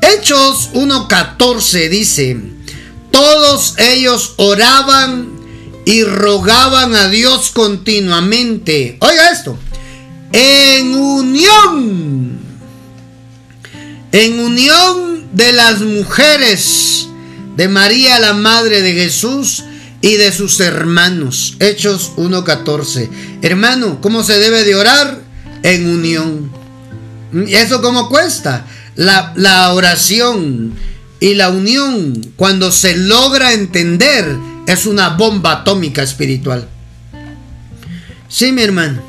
[0.02, 2.38] Hechos 1.14 dice,
[3.12, 5.30] todos ellos oraban
[5.86, 8.98] y rogaban a Dios continuamente.
[9.02, 9.58] Oiga esto,
[10.32, 12.40] en unión,
[14.12, 17.08] en unión de las mujeres
[17.56, 19.64] de María, la madre de Jesús,
[20.02, 21.56] y de sus hermanos.
[21.60, 23.10] Hechos 1.14.
[23.42, 25.22] Hermano, ¿cómo se debe de orar?
[25.64, 26.52] En unión.
[27.34, 28.66] ¿Y eso cómo cuesta?
[28.96, 30.74] La, la oración
[31.20, 36.68] y la unión, cuando se logra entender, es una bomba atómica espiritual.
[38.30, 39.02] Sí, mi hermano.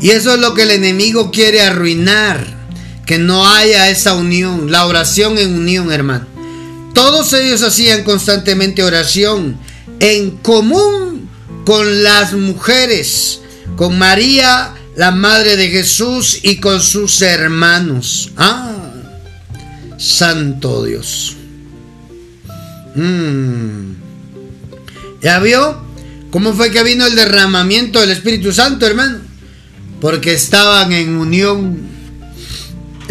[0.00, 2.61] Y eso es lo que el enemigo quiere arruinar.
[3.06, 4.70] Que no haya esa unión.
[4.70, 6.26] La oración en unión, hermano.
[6.94, 9.56] Todos ellos hacían constantemente oración
[9.98, 11.28] en común
[11.64, 13.40] con las mujeres,
[13.76, 18.32] con María, la madre de Jesús, y con sus hermanos.
[18.36, 18.92] Ah,
[19.96, 21.36] santo Dios.
[22.94, 23.92] Mm.
[25.22, 25.80] ¿Ya vio?
[26.30, 29.18] ¿Cómo fue que vino el derramamiento del Espíritu Santo, hermano?
[30.00, 31.91] Porque estaban en unión.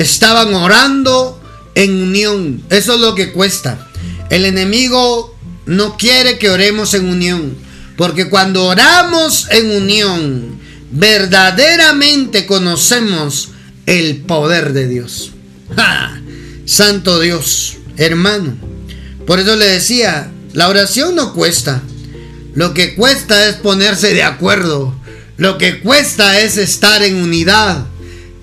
[0.02, 1.40] Estaban orando
[1.76, 2.64] en unión.
[2.72, 3.88] Eso es lo que cuesta.
[4.32, 5.38] El enemigo
[5.68, 7.56] no quiere que oremos en unión.
[7.98, 10.60] Porque cuando oramos en unión,
[10.90, 13.50] verdaderamente conocemos
[13.86, 15.34] el poder de Dios.
[16.66, 18.58] Santo Dios, hermano.
[19.28, 21.84] Por eso le decía, la oración no cuesta.
[22.56, 24.96] Lo que cuesta es ponerse de acuerdo.
[25.38, 27.86] Lo que cuesta es estar en unidad.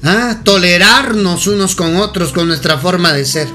[0.02, 0.40] ¿Ah?
[0.44, 3.48] Tolerarnos unos con otros con nuestra forma de ser.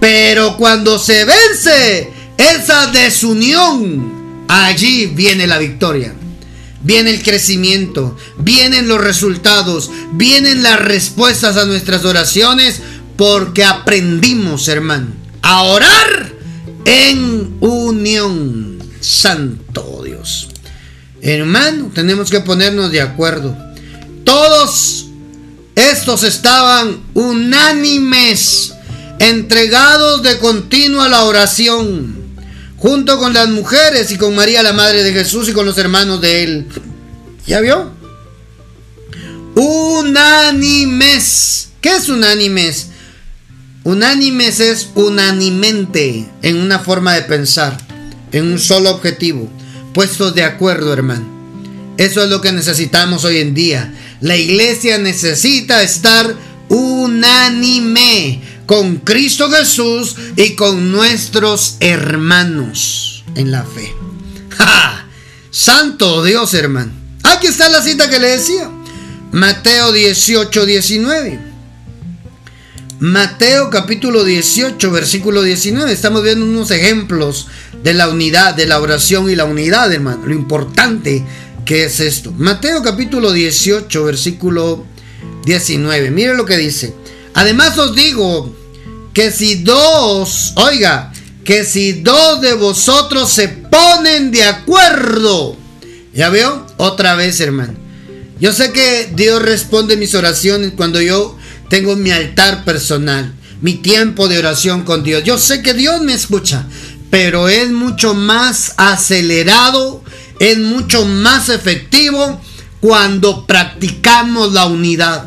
[0.00, 6.14] Pero cuando se vence esa desunión, allí viene la victoria.
[6.82, 12.80] Viene el crecimiento, vienen los resultados, vienen las respuestas a nuestras oraciones
[13.16, 15.08] porque aprendimos, hermano,
[15.42, 16.32] a orar
[16.84, 18.78] en unión.
[19.00, 20.48] Santo Dios.
[21.20, 23.56] Hermano, tenemos que ponernos de acuerdo.
[24.26, 25.06] Todos
[25.76, 28.74] estos estaban unánimes,
[29.20, 32.34] entregados de continuo a la oración,
[32.76, 36.20] junto con las mujeres y con María, la Madre de Jesús, y con los hermanos
[36.20, 36.66] de él.
[37.46, 37.92] ¿Ya vio?
[39.54, 40.08] Unánimes.
[41.80, 42.88] ¿Qué es unánimes?
[43.84, 47.78] Unánimes es unanimente en una forma de pensar,
[48.32, 49.48] en un solo objetivo,
[49.94, 51.36] puestos de acuerdo, hermano.
[51.96, 53.94] Eso es lo que necesitamos hoy en día.
[54.20, 56.34] La iglesia necesita estar
[56.68, 63.94] unánime con Cristo Jesús y con nuestros hermanos en la fe.
[65.50, 66.92] Santo Dios, hermano.
[67.22, 68.70] Aquí está la cita que le decía.
[69.32, 71.40] Mateo 18, 19.
[72.98, 75.92] Mateo capítulo 18, versículo 19.
[75.92, 77.48] Estamos viendo unos ejemplos
[77.82, 80.24] de la unidad, de la oración y la unidad, hermano.
[80.24, 81.24] Lo importante
[81.66, 82.32] que es esto.
[82.32, 84.86] Mateo capítulo 18, versículo
[85.44, 86.10] 19.
[86.10, 86.94] Mire lo que dice.
[87.34, 88.56] Además os digo
[89.12, 91.12] que si dos, oiga,
[91.44, 95.56] que si dos de vosotros se ponen de acuerdo.
[96.14, 96.66] ¿Ya veo?
[96.78, 97.74] Otra vez, hermano.
[98.38, 101.36] Yo sé que Dios responde mis oraciones cuando yo
[101.68, 105.24] tengo mi altar personal, mi tiempo de oración con Dios.
[105.24, 106.64] Yo sé que Dios me escucha,
[107.10, 110.04] pero es mucho más acelerado,
[110.38, 112.40] es mucho más efectivo
[112.80, 115.26] cuando practicamos la unidad.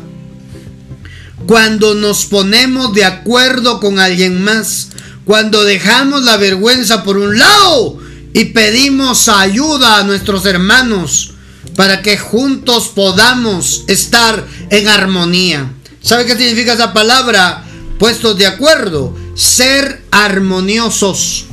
[1.46, 4.90] Cuando nos ponemos de acuerdo con alguien más,
[5.24, 7.98] cuando dejamos la vergüenza por un lado
[8.32, 11.32] y pedimos ayuda a nuestros hermanos
[11.76, 15.72] para que juntos podamos estar en armonía.
[16.02, 17.64] ¿Sabe qué significa esa palabra?
[17.98, 21.46] Puestos de acuerdo, ser armoniosos,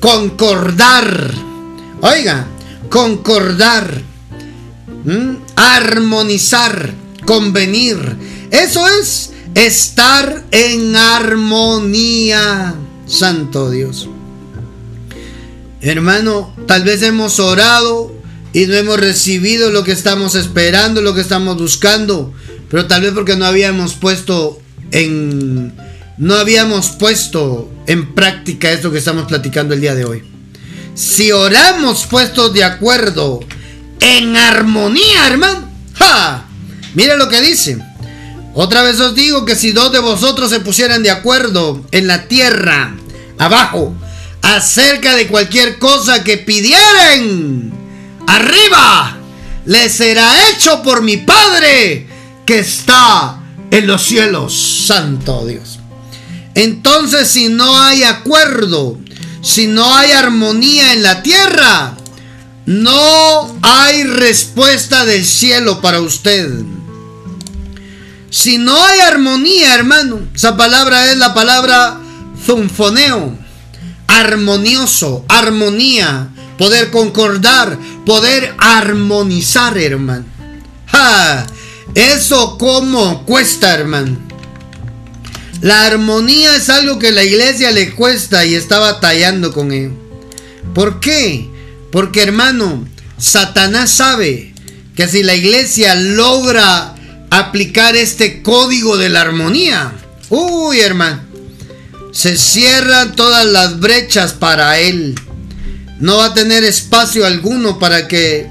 [0.00, 1.32] concordar.
[2.00, 2.46] Oiga,
[2.92, 4.02] concordar,
[5.56, 7.96] armonizar, convenir.
[8.50, 12.74] Eso es estar en armonía.
[13.06, 14.08] Santo Dios.
[15.80, 18.14] Hermano, tal vez hemos orado
[18.52, 22.32] y no hemos recibido lo que estamos esperando, lo que estamos buscando
[22.72, 24.58] pero tal vez porque no habíamos puesto
[24.92, 25.74] en
[26.16, 30.31] no habíamos puesto en práctica esto que estamos platicando el día de hoy.
[30.94, 33.40] Si oramos puestos de acuerdo,
[34.00, 35.68] en armonía, hermano.
[35.94, 36.44] ¡Ja!
[36.94, 37.78] Mire lo que dice.
[38.54, 42.28] Otra vez os digo que si dos de vosotros se pusieran de acuerdo en la
[42.28, 42.94] tierra,
[43.38, 43.94] abajo,
[44.42, 47.72] acerca de cualquier cosa que pidieran,
[48.26, 49.16] arriba,
[49.64, 52.06] les será hecho por mi Padre
[52.44, 53.40] que está
[53.70, 54.84] en los cielos.
[54.86, 55.78] Santo Dios.
[56.54, 58.98] Entonces, si no hay acuerdo,
[59.42, 61.96] si no hay armonía en la tierra,
[62.64, 66.48] no hay respuesta del cielo para usted.
[68.30, 71.98] Si no hay armonía, hermano, esa palabra es la palabra
[72.46, 73.36] zunfoneo,
[74.06, 77.76] armonioso, armonía, poder concordar,
[78.06, 80.24] poder armonizar, hermano.
[81.94, 84.16] Eso como cuesta, hermano.
[85.62, 89.92] La armonía es algo que la iglesia le cuesta y está batallando con él.
[90.74, 91.48] ¿Por qué?
[91.92, 92.84] Porque hermano,
[93.16, 94.54] Satanás sabe
[94.96, 96.96] que si la iglesia logra
[97.30, 99.92] aplicar este código de la armonía,
[100.30, 101.22] uy hermano,
[102.10, 105.14] se cierran todas las brechas para él.
[106.00, 108.48] No va a tener espacio alguno para que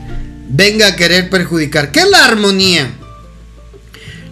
[0.48, 1.92] venga a querer perjudicar.
[1.92, 2.90] ¿Qué es la armonía?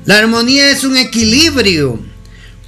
[0.05, 1.99] La armonía es un equilibrio,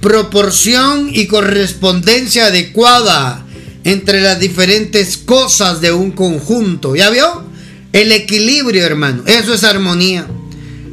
[0.02, 3.46] proporción y correspondencia adecuada
[3.84, 6.96] entre las diferentes cosas de un conjunto.
[6.96, 7.44] ¿Ya vio?
[7.92, 9.22] El equilibrio, hermano.
[9.26, 10.26] Eso es armonía.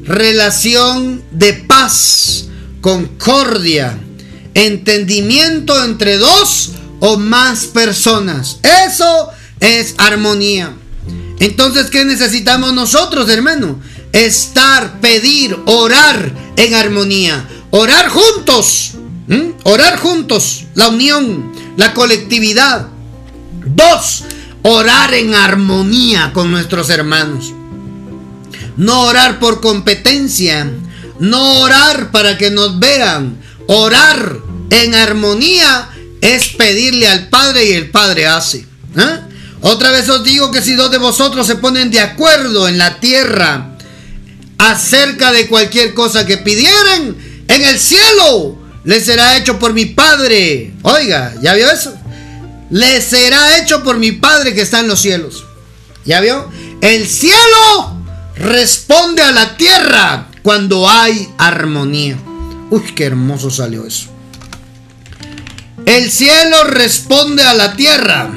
[0.04, 2.46] Relación de paz,
[2.82, 3.98] concordia,
[4.54, 8.60] entendimiento entre dos o más personas.
[8.88, 9.30] Eso
[9.60, 10.72] es armonía.
[11.40, 13.82] Entonces, ¿qué necesitamos nosotros, hermano?
[14.12, 17.48] Estar, pedir, orar en armonía.
[17.72, 18.94] Orar juntos.
[19.64, 20.66] Orar juntos.
[20.76, 22.88] La unión la colectividad.
[23.66, 24.26] Dos,
[24.64, 27.54] orar en armonía con nuestros hermanos.
[28.76, 30.70] No orar por competencia,
[31.20, 33.38] no orar para que nos vean.
[33.68, 38.66] Orar en armonía es pedirle al Padre y el Padre hace.
[38.98, 39.20] ¿eh?
[39.62, 43.00] Otra vez os digo que si dos de vosotros se ponen de acuerdo en la
[43.00, 43.78] tierra
[44.58, 47.16] acerca de cualquier cosa que pidieran,
[47.48, 50.74] en el cielo le será hecho por mi Padre.
[50.84, 51.94] Oiga, ¿ya vio eso?
[52.70, 55.46] Le será hecho por mi Padre que está en los cielos.
[56.06, 56.50] ¿Ya vio?
[56.82, 57.98] El cielo
[58.36, 62.18] responde a la tierra cuando hay armonía.
[62.70, 64.08] Uy, qué hermoso salió eso.
[65.86, 68.30] El cielo responde a la tierra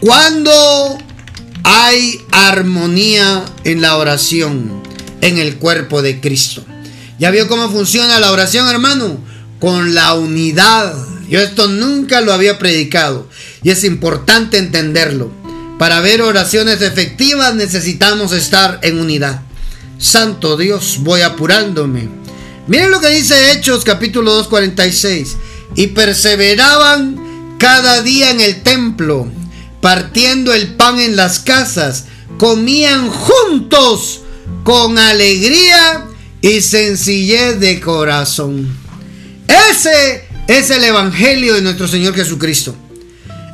[0.00, 0.98] cuando
[1.64, 4.82] hay armonía en la oración,
[5.20, 6.64] en el cuerpo de Cristo.
[7.18, 9.18] ¿Ya vio cómo funciona la oración, hermano?
[9.58, 10.94] Con la unidad.
[11.28, 13.28] Yo esto nunca lo había predicado
[13.62, 15.32] y es importante entenderlo.
[15.78, 19.42] Para ver oraciones efectivas necesitamos estar en unidad.
[19.98, 22.08] Santo Dios, voy apurándome.
[22.66, 24.48] Miren lo que dice Hechos capítulo 2,
[25.74, 29.26] Y perseveraban cada día en el templo,
[29.80, 32.04] partiendo el pan en las casas,
[32.38, 34.20] comían juntos
[34.64, 36.06] con alegría
[36.46, 38.68] y sencillez de corazón.
[39.48, 42.76] Ese es el Evangelio de nuestro Señor Jesucristo.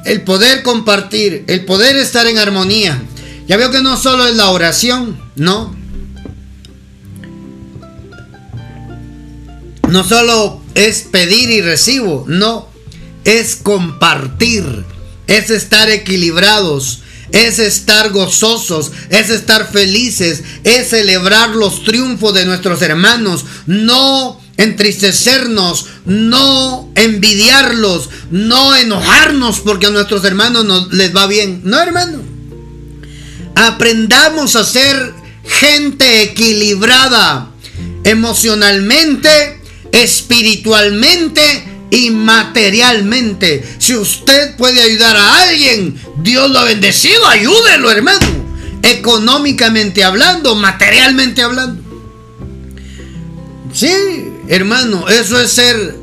[0.05, 3.03] El poder compartir, el poder estar en armonía.
[3.49, 5.75] Ya veo que no solo es la oración, no.
[9.89, 12.69] No solo es pedir y recibo, no.
[13.25, 14.85] Es compartir,
[15.29, 17.02] es estar equilibrados,
[17.33, 25.87] es estar gozosos, es estar felices, es celebrar los triunfos de nuestros hermanos, no entristecernos,
[26.05, 31.63] no envidiarlos, no enojarnos porque a nuestros hermanos les va bien.
[31.65, 32.21] No, hermano.
[33.55, 35.15] Aprendamos a ser
[35.45, 37.51] gente equilibrada
[38.05, 39.61] emocionalmente,
[39.93, 43.63] espiritualmente y materialmente.
[43.79, 48.27] Si usted puede ayudar a alguien, Dios lo ha bendecido, ayúdelo, hermano.
[48.83, 51.83] Económicamente hablando, materialmente hablando.
[53.75, 53.93] Sí,
[54.49, 55.95] hermano, eso es ser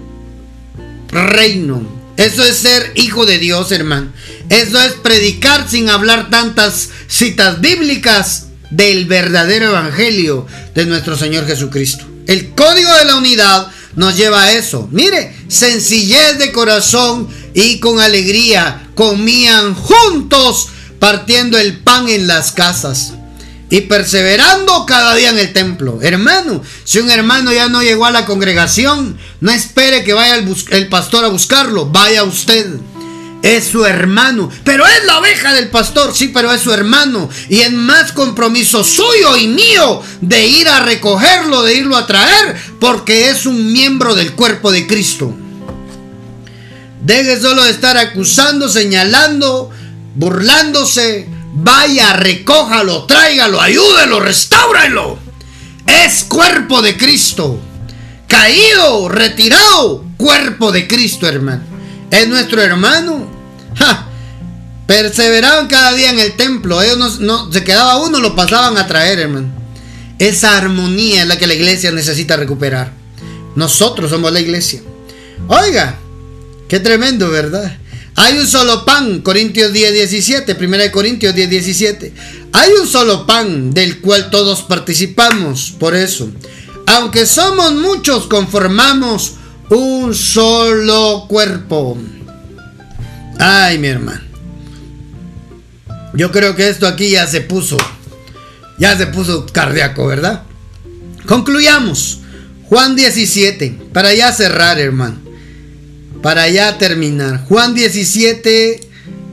[1.10, 1.82] reino.
[2.18, 4.14] Eso es ser hijo de Dios, hermano.
[4.50, 12.06] Eso es predicar sin hablar tantas citas bíblicas del verdadero evangelio de nuestro Señor Jesucristo.
[12.28, 14.88] El código de la unidad nos lleva a eso.
[14.92, 20.70] Mire, sencillez de corazón y con alegría comían juntos
[21.00, 23.14] partiendo el pan en las casas
[23.70, 26.00] y perseverando cada día en el templo.
[26.02, 30.56] Hermano, si un hermano ya no llegó a la congregación, no espere que vaya el,
[30.72, 32.68] el pastor a buscarlo, vaya usted.
[33.42, 37.30] Es su hermano, pero es la oveja del pastor, sí, pero es su hermano.
[37.48, 42.56] Y es más compromiso suyo y mío de ir a recogerlo, de irlo a traer,
[42.80, 45.34] porque es un miembro del cuerpo de Cristo.
[47.02, 49.70] Deje solo de estar acusando, señalando,
[50.16, 51.30] burlándose.
[51.52, 55.18] Vaya, recójalo, tráigalo, ayúdelo, restáuralo.
[55.88, 57.60] Es cuerpo de Cristo.
[58.28, 61.79] Caído, retirado, cuerpo de Cristo, hermano.
[62.12, 63.28] Es nuestro hermano.
[64.88, 66.82] Perseveraban cada día en el templo.
[66.82, 69.48] Ellos no, se quedaba uno, lo pasaban a traer, hermano.
[70.18, 72.92] Esa armonía es la que la iglesia necesita recuperar.
[73.56, 74.82] Nosotros somos la iglesia.
[75.48, 75.98] Oiga,
[76.68, 77.78] qué tremendo, ¿verdad?
[78.16, 82.14] Hay un solo pan, Corintios 10, 17, 1 Corintios 10, 17.
[82.52, 86.30] Hay un solo pan del cual todos participamos, por eso.
[86.88, 89.36] Aunque somos muchos, conformamos
[89.70, 91.98] un solo cuerpo.
[93.38, 94.22] Ay, mi hermano.
[96.14, 97.78] Yo creo que esto aquí ya se puso,
[98.78, 100.44] ya se puso cardíaco, ¿verdad?
[101.26, 102.22] Concluyamos.
[102.64, 105.30] Juan 17, para ya cerrar, hermano
[106.22, 107.46] para ya terminar.
[107.46, 108.82] Juan 17,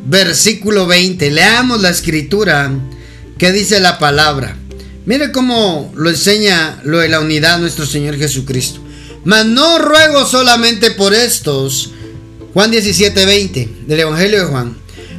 [0.07, 1.31] versículo 20.
[1.31, 2.71] Leamos la escritura
[3.39, 4.57] que dice la palabra.
[5.05, 8.81] Mire cómo lo enseña lo de la unidad nuestro Señor Jesucristo.
[9.27, 11.91] Mas no ruego solamente por estos.
[12.55, 14.77] Juan 17, 20 del Evangelio de Juan.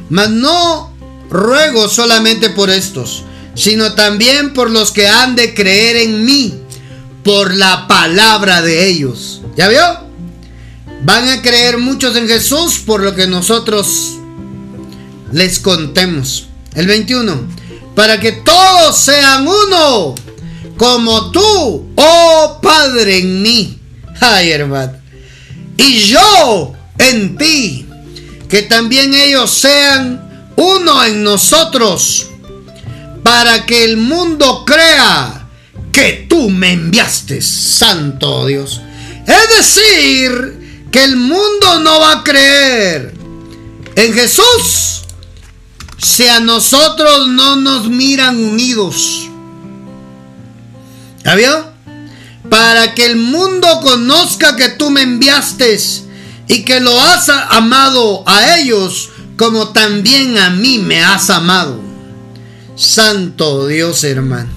[0.08, 0.94] Mas no
[1.28, 6.54] ruego solamente por estos, sino también por los que han de creer en mí,
[7.22, 9.42] por la palabra de ellos.
[9.58, 9.84] ¿Ya vio?
[11.02, 14.14] Van a creer muchos en Jesús por lo que nosotros
[15.32, 16.48] les contemos.
[16.74, 17.42] El 21.
[17.94, 20.14] Para que todos sean uno,
[20.78, 23.77] como tú, oh Padre, en mí.
[24.20, 24.94] Ay, hermano.
[25.76, 27.86] Y yo en ti.
[28.48, 32.30] Que también ellos sean uno en nosotros.
[33.22, 35.46] Para que el mundo crea
[35.92, 38.80] que tú me enviaste, Santo Dios.
[39.26, 43.14] Es decir, que el mundo no va a creer
[43.94, 45.02] en Jesús
[45.98, 49.28] si a nosotros no nos miran unidos.
[51.24, 51.67] ¿Ya?
[52.48, 55.78] Para que el mundo conozca que tú me enviaste
[56.48, 61.80] y que lo has amado a ellos como también a mí me has amado.
[62.74, 64.50] Santo Dios hermano.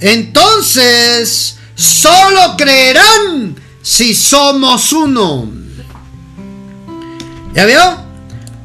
[0.00, 5.48] Entonces, solo creerán si somos uno.
[7.54, 8.02] ¿Ya vio?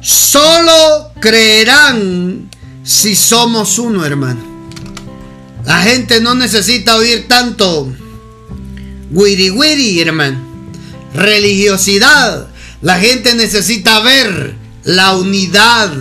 [0.00, 2.50] Solo creerán
[2.82, 4.40] si somos uno, hermano.
[5.64, 7.92] La gente no necesita oír tanto
[9.10, 10.38] wiri wiri, hermano.
[11.14, 12.48] Religiosidad.
[12.82, 14.54] La gente necesita ver
[14.84, 15.92] la unidad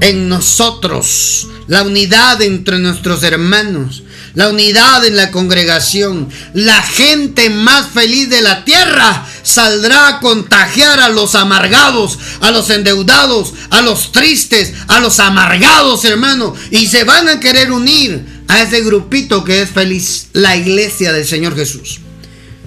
[0.00, 4.04] en nosotros, la unidad entre nuestros hermanos,
[4.34, 6.28] la unidad en la congregación.
[6.54, 12.70] La gente más feliz de la tierra saldrá a contagiar a los amargados, a los
[12.70, 16.54] endeudados, a los tristes, a los amargados, hermano.
[16.70, 21.26] Y se van a querer unir a ese grupito que es feliz, la iglesia del
[21.26, 22.00] Señor Jesús.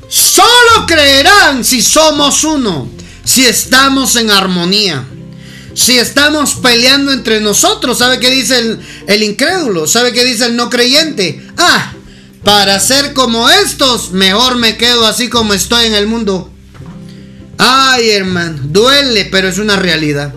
[0.07, 2.89] Solo creerán si somos uno,
[3.23, 5.05] si estamos en armonía.
[5.73, 8.77] Si estamos peleando entre nosotros, ¿sabe qué dice
[9.07, 9.87] el, incrédulo?
[9.87, 11.41] ¿Sabe qué dice el no creyente?
[11.57, 11.93] Ah,
[12.43, 16.51] para ser como estos, mejor me quedo así como estoy en el mundo.
[17.57, 20.33] Ay, hermano, duele, pero es una realidad.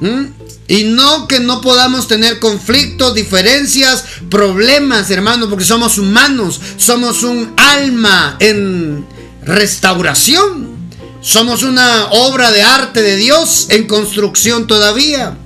[0.00, 0.39] ¿Mm?
[0.70, 7.54] Y no que no podamos tener conflictos, diferencias, problemas, hermano, porque somos humanos, somos un
[7.56, 9.04] alma en
[9.42, 10.78] restauración.
[11.20, 15.36] Somos una obra de arte de Dios en construcción todavía.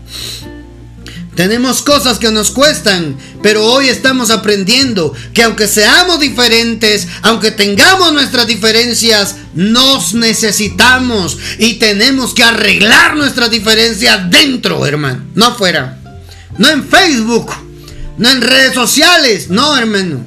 [1.35, 8.12] Tenemos cosas que nos cuestan, pero hoy estamos aprendiendo que aunque seamos diferentes, aunque tengamos
[8.12, 15.99] nuestras diferencias, nos necesitamos y tenemos que arreglar nuestras diferencias dentro, hermano, no afuera.
[16.57, 17.51] No en Facebook,
[18.16, 20.24] no en redes sociales, no, hermano.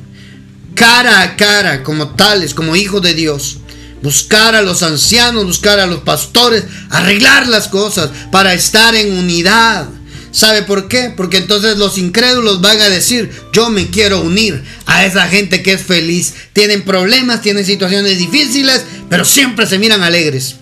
[0.75, 3.59] Cara a cara, como tales, como hijos de Dios
[4.01, 9.87] buscar a los ancianos, buscar a los pastores, arreglar las cosas para estar en unidad.
[10.31, 11.13] ¿Sabe por qué?
[11.15, 15.73] Porque entonces los incrédulos van a decir, yo me quiero unir a esa gente que
[15.73, 16.33] es feliz.
[16.53, 20.55] Tienen problemas, tienen situaciones difíciles, pero siempre se miran alegres.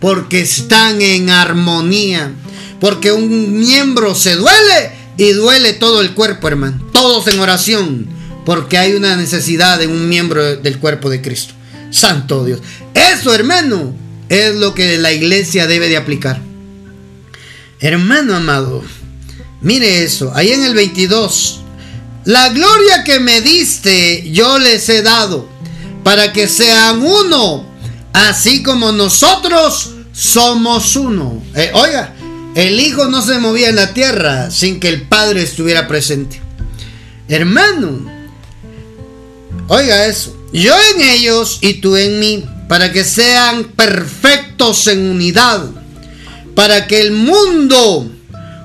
[0.00, 2.32] Porque están en armonía.
[2.80, 6.84] Porque un miembro se duele y duele todo el cuerpo, hermano.
[6.92, 8.06] Todos en oración.
[8.44, 11.54] Porque hay una necesidad de un miembro del cuerpo de Cristo.
[11.90, 12.60] Santo Dios.
[12.92, 13.94] Eso, hermano,
[14.28, 16.40] es lo que la iglesia debe de aplicar.
[17.80, 18.82] Hermano amado,
[19.64, 21.60] mire eso, ahí en el 22,
[22.26, 25.48] la gloria que me diste yo les he dado,
[26.04, 27.66] para que sean uno,
[28.12, 31.42] así como nosotros somos uno.
[31.54, 32.14] Eh, oiga,
[32.54, 36.40] el Hijo no se movía en la tierra sin que el Padre estuviera presente.
[37.26, 38.06] Hermano,
[39.68, 45.64] oiga eso, yo en ellos y tú en mí, para que sean perfectos en unidad,
[46.54, 48.13] para que el mundo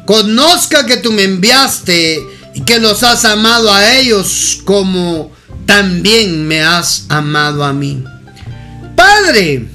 [0.09, 2.19] conozca que tú me enviaste
[2.55, 5.31] y que los has amado a ellos como
[5.67, 8.03] también me has amado a mí.
[8.95, 9.67] Padre,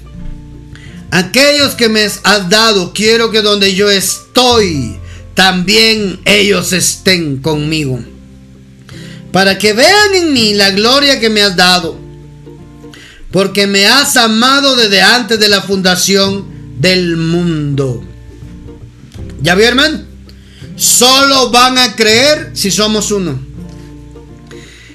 [1.12, 4.98] aquellos que me has dado, quiero que donde yo estoy,
[5.34, 8.00] también ellos estén conmigo.
[9.30, 11.96] Para que vean en mí la gloria que me has dado.
[13.30, 16.44] Porque me has amado desde antes de la fundación
[16.80, 18.02] del mundo.
[19.40, 20.03] ¿Ya vio, hermano?
[20.76, 23.38] Solo van a creer si somos uno.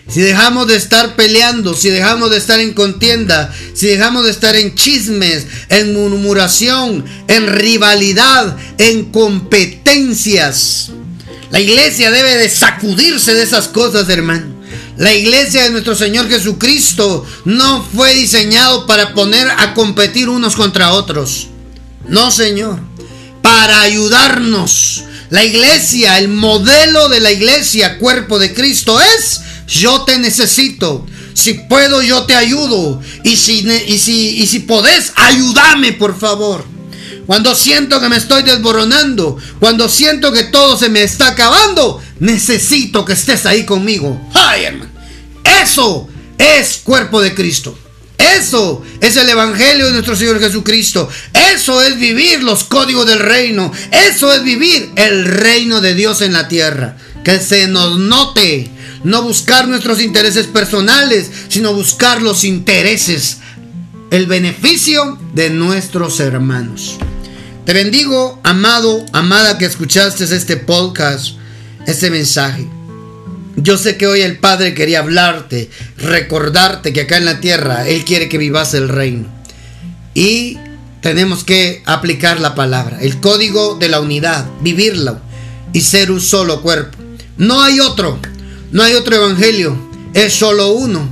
[0.09, 4.55] Si dejamos de estar peleando, si dejamos de estar en contienda, si dejamos de estar
[4.55, 10.89] en chismes, en murmuración, en rivalidad, en competencias.
[11.51, 14.59] La iglesia debe de sacudirse de esas cosas, hermano.
[14.97, 20.93] La iglesia de nuestro Señor Jesucristo no fue diseñado para poner a competir unos contra
[20.93, 21.47] otros.
[22.07, 22.79] No, Señor.
[23.41, 25.05] Para ayudarnos.
[25.29, 31.05] La iglesia, el modelo de la iglesia, cuerpo de Cristo, es yo te necesito.
[31.33, 33.01] Si puedo, yo te ayudo.
[33.23, 36.65] Y si, y si, y si podés, ayúdame, por favor.
[37.27, 43.05] Cuando siento que me estoy desboronando, cuando siento que todo se me está acabando, necesito
[43.05, 44.19] que estés ahí conmigo.
[45.43, 46.07] Eso
[46.39, 47.77] es cuerpo de Cristo.
[48.19, 51.09] Eso es el Evangelio de nuestro Señor Jesucristo.
[51.53, 53.71] Eso es vivir los códigos del reino.
[53.91, 56.97] Eso es vivir el reino de Dios en la tierra.
[57.23, 58.69] Que se nos note
[59.03, 63.37] no buscar nuestros intereses personales, sino buscar los intereses,
[64.11, 66.97] el beneficio de nuestros hermanos.
[67.65, 71.35] Te bendigo, amado, amada que escuchaste este podcast,
[71.85, 72.78] este mensaje.
[73.61, 78.05] Yo sé que hoy el Padre quería hablarte, recordarte que acá en la tierra Él
[78.05, 79.27] quiere que vivas el reino.
[80.13, 80.57] Y
[81.01, 85.19] tenemos que aplicar la palabra, el código de la unidad, vivirlo
[85.73, 86.97] y ser un solo cuerpo.
[87.37, 88.19] No hay otro.
[88.71, 89.77] No hay otro evangelio,
[90.13, 91.09] es solo uno.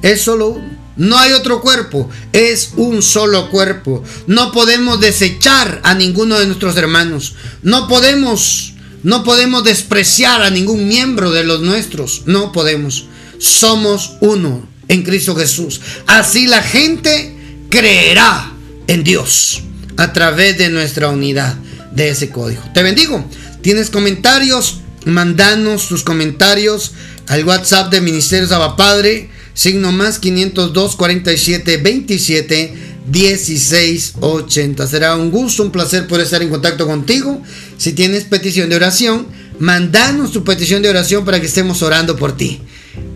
[0.00, 0.74] Es solo uno.
[0.96, 4.04] No hay otro cuerpo, es un solo cuerpo.
[4.28, 7.34] No podemos desechar a ninguno de nuestros hermanos.
[7.62, 8.73] No podemos,
[9.04, 12.22] no podemos despreciar a ningún miembro de los nuestros.
[12.24, 13.06] No podemos.
[13.38, 15.80] Somos uno en Cristo Jesús.
[16.06, 17.36] Así la gente
[17.68, 18.52] creerá
[18.86, 19.62] en Dios
[19.98, 21.54] a través de nuestra unidad
[21.92, 22.62] de ese código.
[22.72, 23.22] Te bendigo.
[23.60, 24.80] ¿Tienes comentarios?
[25.04, 26.92] Mandanos tus comentarios
[27.26, 34.86] al WhatsApp de Ministerios Padre, signo más 502 47 27 16 80.
[34.86, 37.42] Será un gusto, un placer poder estar en contacto contigo.
[37.76, 39.26] Si tienes petición de oración,
[39.58, 42.60] mandanos tu petición de oración para que estemos orando por ti.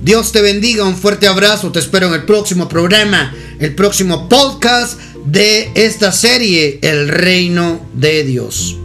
[0.03, 4.99] Dios te bendiga, un fuerte abrazo, te espero en el próximo programa, el próximo podcast
[5.25, 8.79] de esta serie, El Reino de Dios.